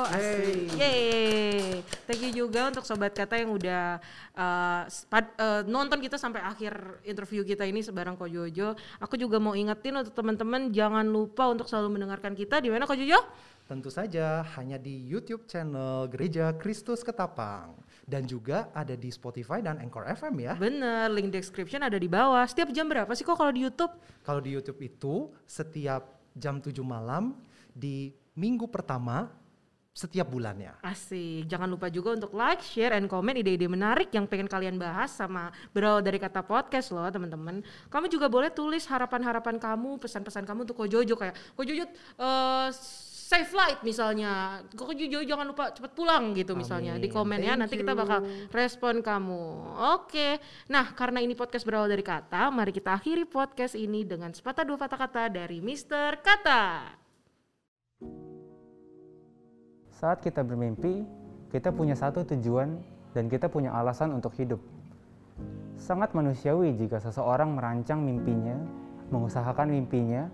[0.08, 0.80] Asik.
[0.80, 0.80] Yeay.
[0.80, 1.84] Yeay.
[2.08, 4.00] Thank you juga untuk sobat kata yang udah
[4.32, 8.80] uh, spad- uh, nonton kita sampai akhir interview kita ini sebarang Ko Jojo.
[9.04, 12.96] Aku juga mau ingetin untuk teman-teman jangan lupa untuk selalu mendengarkan kita di mana Ko
[12.96, 13.20] Jojo?
[13.68, 17.76] Tentu saja hanya di YouTube channel Gereja Kristus Ketapang
[18.08, 20.56] dan juga ada di Spotify dan Anchor FM ya.
[20.56, 22.48] Bener, link description ada di bawah.
[22.48, 23.92] Setiap jam berapa sih kok kalau di YouTube?
[24.24, 27.36] Kalau di YouTube itu setiap jam 7 malam
[27.74, 29.28] di minggu pertama
[29.98, 30.78] setiap bulannya.
[30.86, 31.50] Asik.
[31.50, 35.50] Jangan lupa juga untuk like, share, and comment ide-ide menarik yang pengen kalian bahas sama
[35.74, 37.66] berawal dari kata podcast loh teman-teman.
[37.90, 42.70] Kamu juga boleh tulis harapan-harapan kamu, pesan-pesan kamu untuk Ko Jojo kayak Ko Jojo eh,
[43.28, 44.64] safe flight misalnya.
[44.72, 47.18] Ko Jojo jangan lupa cepat pulang gitu misalnya di Amin.
[47.20, 47.54] komen ya.
[47.54, 48.00] Thank Nanti kita you.
[48.00, 48.20] bakal
[48.56, 49.44] respon kamu.
[50.00, 50.40] Oke.
[50.72, 54.80] Nah, karena ini podcast berawal dari kata, mari kita akhiri podcast ini dengan sepatah dua
[54.80, 56.24] patah kata dari Mr.
[56.24, 56.96] Kata.
[59.92, 61.04] Saat kita bermimpi,
[61.52, 62.80] kita punya satu tujuan
[63.12, 64.62] dan kita punya alasan untuk hidup.
[65.76, 68.56] Sangat manusiawi jika seseorang merancang mimpinya,
[69.10, 70.30] mengusahakan mimpinya,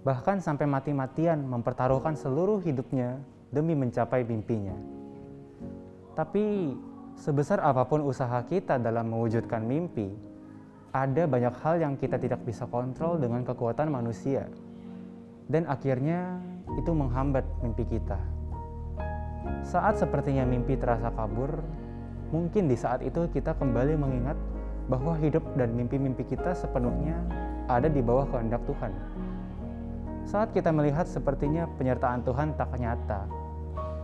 [0.00, 3.20] bahkan sampai mati-matian mempertaruhkan seluruh hidupnya
[3.52, 4.72] demi mencapai mimpinya.
[6.16, 6.74] Tapi
[7.20, 10.08] sebesar apa pun usaha kita dalam mewujudkan mimpi,
[10.90, 14.48] ada banyak hal yang kita tidak bisa kontrol dengan kekuatan manusia.
[15.50, 16.38] Dan akhirnya
[16.78, 18.18] itu menghambat mimpi kita.
[19.66, 21.60] Saat sepertinya mimpi terasa kabur,
[22.30, 24.38] mungkin di saat itu kita kembali mengingat
[24.86, 27.18] bahwa hidup dan mimpi-mimpi kita sepenuhnya
[27.70, 28.92] ada di bawah kehendak Tuhan.
[30.28, 33.24] Saat kita melihat sepertinya penyertaan Tuhan tak nyata,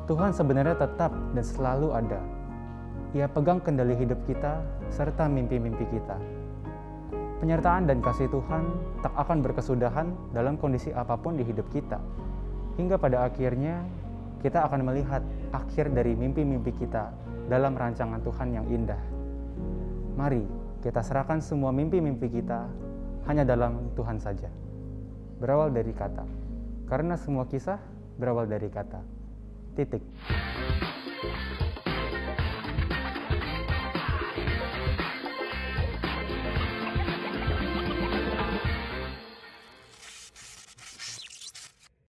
[0.07, 2.23] Tuhan sebenarnya tetap dan selalu ada.
[3.13, 6.17] Ia pegang kendali hidup kita serta mimpi-mimpi kita.
[7.43, 8.65] Penyertaan dan kasih Tuhan
[9.05, 12.01] tak akan berkesudahan dalam kondisi apa pun di hidup kita.
[12.81, 13.85] Hingga pada akhirnya
[14.41, 15.21] kita akan melihat
[15.53, 17.13] akhir dari mimpi-mimpi kita
[17.51, 19.01] dalam rancangan Tuhan yang indah.
[20.17, 20.45] Mari
[20.81, 22.65] kita serahkan semua mimpi-mimpi kita
[23.27, 24.49] hanya dalam Tuhan saja.
[25.37, 26.25] Berawal dari kata.
[26.89, 27.77] Karena semua kisah
[28.17, 29.01] berawal dari kata.
[29.77, 30.01] Titik.